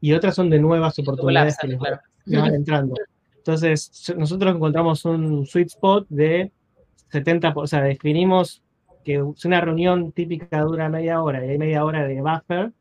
[0.00, 2.94] y otras son de nuevas oportunidades que les van entrando.
[3.38, 6.52] Entonces, nosotros encontramos un sweet spot de
[7.10, 8.62] 70, o sea, definimos
[9.04, 12.72] que una reunión típica dura media hora y hay media hora de buffer.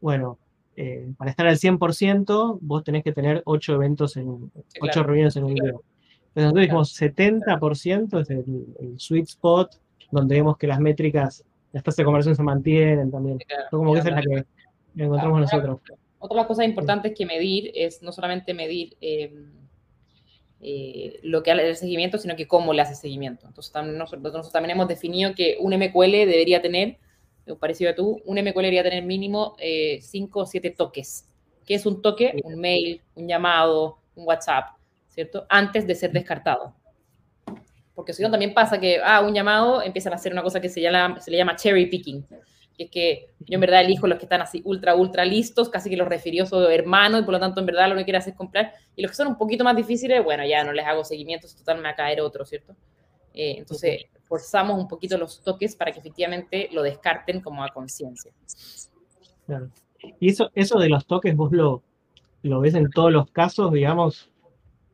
[0.00, 0.38] Bueno,
[0.76, 4.50] eh, para estar al 100%, vos tenés que tener 8 eventos en,
[4.80, 5.64] 8 reuniones en un día.
[5.68, 9.76] Entonces nosotros dijimos 70% es el, sweet spot,
[10.10, 13.38] donde vemos que las métricas, las tasas de conversión se mantienen también.
[13.70, 14.44] como que esa es la que
[15.02, 15.80] encontramos nosotros.
[16.18, 19.32] Otra cosa importante que medir es no solamente medir eh,
[20.60, 23.46] eh, lo que hace el seguimiento, sino que cómo le hace seguimiento.
[23.46, 26.98] Entonces, nosotros, también hemos definido que un MQL debería tener,
[27.58, 31.26] parecido a tú, un MQL debería tener mínimo 5 eh, o 7 toques.
[31.64, 32.38] ¿Qué es un toque?
[32.44, 34.76] Un mail, un llamado, un WhatsApp,
[35.08, 35.46] ¿cierto?
[35.48, 36.74] Antes de ser descartado.
[38.00, 40.70] Porque si no, también pasa que, ah, un llamado empiezan a hacer una cosa que
[40.70, 42.24] se, llama, se le llama cherry picking
[42.80, 45.90] que es que yo en verdad elijo los que están así ultra, ultra listos, casi
[45.90, 48.32] que los refirió su hermano y por lo tanto en verdad lo que quiere hacer
[48.32, 48.72] es comprar.
[48.96, 51.76] Y los que son un poquito más difíciles, bueno, ya no les hago seguimiento, total
[51.76, 52.74] me va a caer otro, ¿cierto?
[53.34, 58.32] Eh, entonces forzamos un poquito los toques para que efectivamente lo descarten como a conciencia.
[59.44, 59.68] Claro.
[60.18, 61.82] Y eso, eso de los toques, vos lo,
[62.42, 64.29] lo ves en todos los casos, digamos.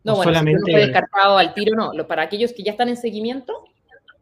[0.07, 0.73] No, bueno, solamente...
[0.73, 2.07] no descartado al tiro, no.
[2.07, 3.65] Para aquellos que ya están en seguimiento,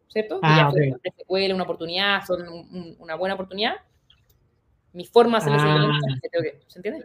[0.08, 0.40] ¿cierto?
[0.42, 0.96] Ah, que ya
[1.28, 1.52] okay.
[1.52, 2.40] una oportunidad, son
[2.98, 3.74] una buena oportunidad.
[4.94, 5.98] Mi forma de ah.
[6.68, 7.04] ¿se entiende?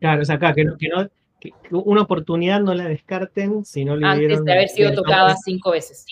[0.00, 4.06] Claro, o sea, acá, que, no, que, una oportunidad no la descarten si no le
[4.06, 6.04] Antes de haber sido tocada cinco veces.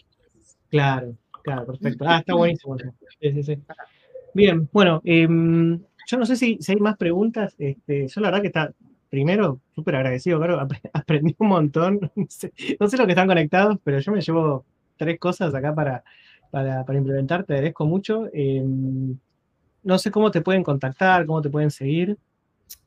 [0.70, 2.06] Claro, claro, perfecto.
[2.08, 2.78] Ah, está buenísimo.
[2.78, 3.58] Sí, sí, sí.
[4.32, 7.54] Bien, bueno, em, yo no sé si, si, hay más preguntas.
[7.58, 8.72] Este, yo la verdad que está,
[9.10, 12.00] primero, súper agradecido, claro, aprendí un montón.
[12.16, 14.64] No sé, no sé lo que están conectados, pero yo me llevo
[14.96, 16.02] tres cosas acá para,
[16.50, 18.28] para, implementar, te agradezco mucho.
[18.32, 19.16] Em,
[19.82, 22.16] no sé cómo te pueden contactar, cómo te pueden seguir.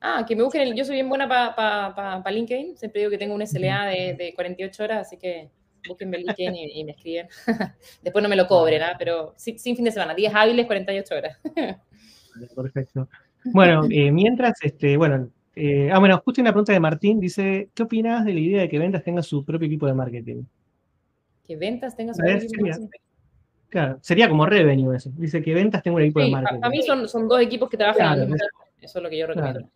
[0.01, 3.45] Ah, que me busquen, yo soy bien buena para LinkedIn, siempre digo que tengo un
[3.45, 5.49] SLA de, de 48 horas, así que
[5.87, 7.27] búsquenme LinkedIn y, me escriben.
[8.01, 8.95] Después no me lo cobren, ¿ah?
[8.97, 11.37] pero sin, fin de semana, días hábiles, 48 horas.
[12.55, 13.07] Perfecto.
[13.45, 17.83] Bueno, eh, mientras, este, bueno, eh, ah, bueno, justo una pregunta de Martín, dice, ¿qué
[17.83, 20.43] opinas de la idea de que Ventas tenga su propio equipo de marketing?
[21.49, 22.77] que ventas tenga su sería,
[23.69, 25.09] Claro, sería como revenue eso.
[25.15, 26.59] Dice que ventas tenga un equipo de marketing.
[26.61, 28.35] A mí son, son, dos equipos que trabajan en
[28.79, 29.67] Eso es lo que yo recomiendo.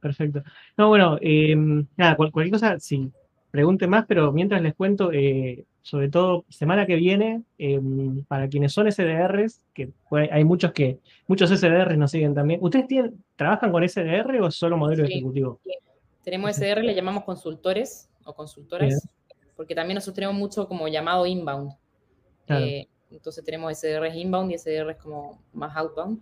[0.00, 0.42] Perfecto.
[0.78, 3.10] No, bueno, em, nada, cualquier cosa, sí,
[3.56, 8.74] pregunte más, pero mientras les cuento, eh, sobre todo semana que viene, em, para quienes
[8.74, 9.92] son SDRs, que
[10.30, 12.60] hay muchos que, muchos SDRs nos siguen también.
[12.62, 15.58] ¿Ustedes tienen, trabajan con SDR o solo modelo ejecutivo?
[16.22, 19.08] Tenemos SDR, le llamamos consultores o consultoras
[19.56, 21.72] porque también nosotros tenemos mucho como llamado inbound.
[22.48, 26.20] Eh, entonces tenemos SDRs inbound y SDRs como más outbound.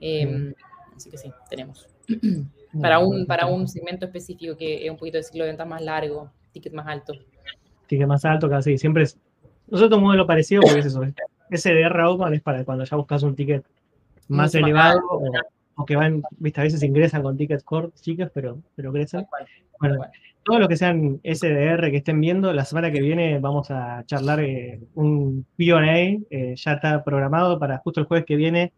[0.00, 0.52] Em,
[0.96, 1.86] así que sí, tenemos.
[2.82, 5.80] para, un, para un segmento específico que es un poquito de ciclo de ventas más
[5.80, 7.12] largo, ticket más alto.
[7.86, 8.78] Ticket más alto, casi.
[8.78, 9.18] Siempre es.
[9.68, 11.02] Nosotros un modelo parecido porque es eso.
[11.50, 13.64] SDR outbound es para cuando ya buscas un ticket
[14.28, 15.00] más elevado
[15.76, 19.26] o, que van, viste, a veces ingresan con tickets cortos, chicas, pero, pero crecen.
[19.80, 19.98] Bueno,
[20.44, 24.40] todos los que sean SDR que estén viendo, la semana que viene vamos a charlar
[24.40, 25.84] eh, un QA,
[26.30, 28.72] eh, ya está programado para justo el jueves que viene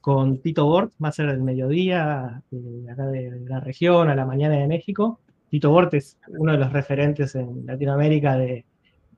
[0.00, 4.26] con Tito Bort, va a ser el mediodía, eh, acá de, la región, a la
[4.26, 5.20] mañana de México.
[5.52, 8.64] Tito Bort es uno de los referentes en Latinoamérica de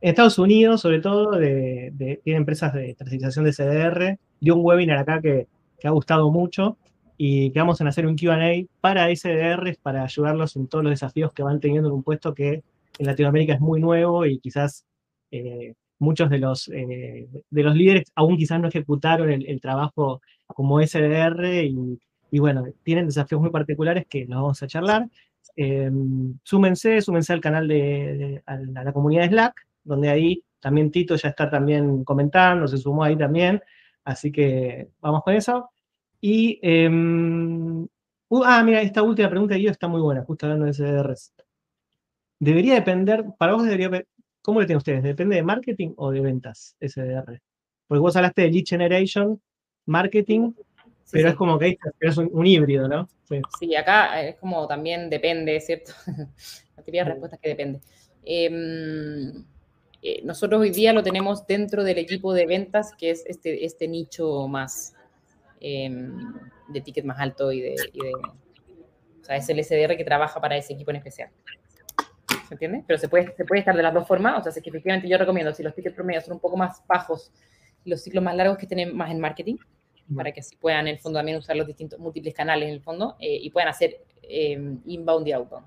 [0.00, 5.22] Estados Unidos, sobre todo, de, tiene empresas de transición de CDR, dio un webinar acá
[5.22, 5.46] que,
[5.84, 6.76] ha gustado mucho
[7.16, 11.32] y que vamos a hacer un QA para SDRs para ayudarlos en todos los desafíos
[11.32, 12.64] que van teniendo en un puesto que
[12.98, 14.86] en Latinoamérica es muy nuevo y quizás
[15.30, 20.80] eh, muchos de los, eh, de los líderes aún quizás no ejecutaron el, trabajo como
[20.80, 25.06] SDR y, bueno, tienen desafíos muy particulares que nos vamos a charlar.
[25.56, 25.90] Eh,
[26.42, 31.28] súmense, súmense al canal de, a la comunidad de Slack, donde ahí también Tito ya
[31.28, 33.62] está también comentando, se sumó ahí también,
[34.04, 35.70] así que vamos con eso.
[36.20, 37.86] Y, em,
[38.44, 41.34] ah, mira, esta última pregunta de yo está muy buena, justo hablando de SDRs.
[42.40, 44.04] Debería depender, para vos debería,
[44.42, 45.02] ¿cómo le tienen ustedes?
[45.02, 47.40] ¿Depende de marketing o de ventas SDR?
[47.86, 49.40] Porque vos hablaste de lead generation,
[49.86, 50.52] marketing,
[51.10, 53.08] pero es como que es un, híbrido, ¿no?
[53.58, 53.74] Sí.
[53.74, 55.92] acá es como también depende, ¿cierto?
[56.76, 57.80] La teoría de respuestas que depende.
[58.24, 59.44] Em,
[60.02, 63.88] eh, nosotros hoy día lo tenemos dentro del equipo de ventas, que es este, este
[63.88, 64.94] nicho más,
[65.66, 66.14] Em,
[66.68, 67.74] de ticket más alto y de,
[69.18, 71.30] O sea, es el SDR que trabaja para ese equipo en especial.
[72.46, 72.84] ¿Se entiende?
[72.86, 74.40] Pero se puede, se puede estar de las dos formas.
[74.40, 76.82] O sea, es que efectivamente yo recomiendo, si los tickets promedios son un poco más
[76.86, 77.32] bajos
[77.82, 79.56] y los ciclos más largos que tienen más en marketing,
[80.14, 82.80] para que así puedan en el fondo también usar los distintos múltiples canales en el
[82.80, 85.66] fondo eh, y puedan hacer em, inbound y outbound.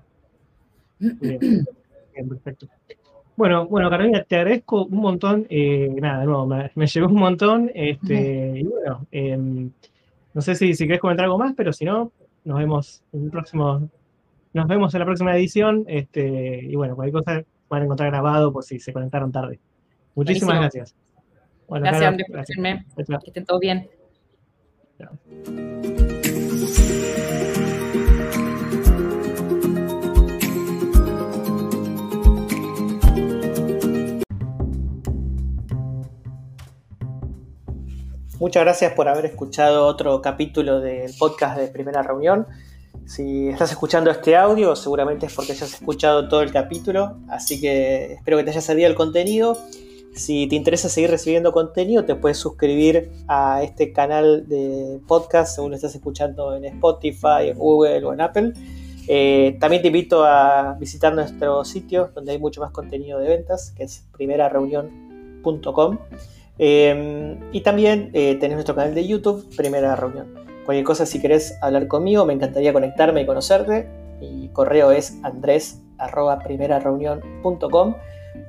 [0.98, 2.68] Bien, perfecto.
[3.36, 5.46] Bueno, bueno, Carolina, te agradezco un montón.
[5.48, 7.70] Eh, nada, no, me, me llevó un montón.
[7.72, 9.70] Este, y bueno, em,
[10.34, 12.10] no sé si, si querés comentar algo más, pero si no,
[12.44, 13.88] nos vemos en el próximo.
[14.52, 15.84] Nos vemos en la próxima edición.
[15.86, 19.60] Este, y bueno, cualquier cosa van a encontrar grabado por si se conectaron tarde.
[20.16, 20.96] Muchísimas gracias.
[21.68, 22.86] gracias, Andrés, por hacerme.
[22.96, 23.88] Que estén todos bien.
[38.40, 42.46] Muchas gracias por haber escuchado otro capítulo del podcast de Primera Reunión.
[43.04, 48.14] Si estás escuchando este audio, seguramente es porque hayas escuchado todo el capítulo, así que
[48.14, 49.58] espero que te haya servido el contenido.
[50.18, 55.70] Si te interesa seguir recibiendo contenido, te puedes suscribir a este canal de podcast según
[55.70, 58.52] lo estás escuchando en Spotify, en Google o en Apple.
[59.06, 63.72] Eh, también te invito a visitar nuestro sitio donde hay mucho más contenido de ventas,
[63.76, 65.98] que es primerareunión.com.
[66.58, 70.34] Em, y también eh, tenés nuestro canal de YouTube, Primera Reunión.
[70.66, 73.86] Cualquier cosa, si querés hablar conmigo, me encantaría conectarme y conocerte.
[74.20, 77.94] Mi correo es andres.primerareunión.com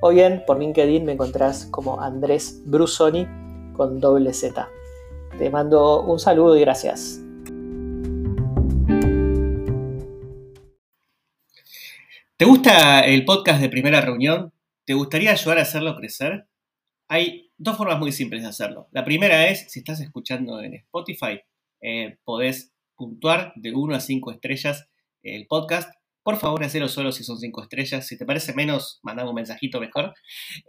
[0.02, 3.28] o bien por LinkedIn me encontrás como Andrés Brusoni
[3.76, 4.70] con doble Z.
[5.38, 7.22] Te mando un saludo y gracias.
[12.38, 14.54] ¿Te gusta el podcast de Primera Reunión?
[14.86, 16.48] ¿Te gustaría ayudar a hacerlo crecer?
[17.10, 18.88] Hay dos formas muy simples de hacerlo.
[18.92, 21.42] La primera es, si estás escuchando en Spotify,
[21.82, 24.88] eh, podés puntuar de 1 a 5 estrellas
[25.22, 25.94] el podcast.
[26.24, 28.06] Por favor, hacelo solo si son 5 estrellas.
[28.08, 30.14] Si te parece menos, mandame un mensajito mejor.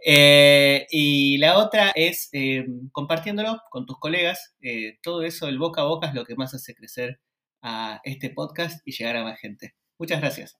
[0.05, 4.55] Eh, y la otra es eh, compartiéndolo con tus colegas.
[5.03, 7.19] todo eso, el boca a boca, es lo que más hace crecer
[7.61, 9.75] a este podcast y llegar a más gente.
[9.99, 10.57] Muchas gracias.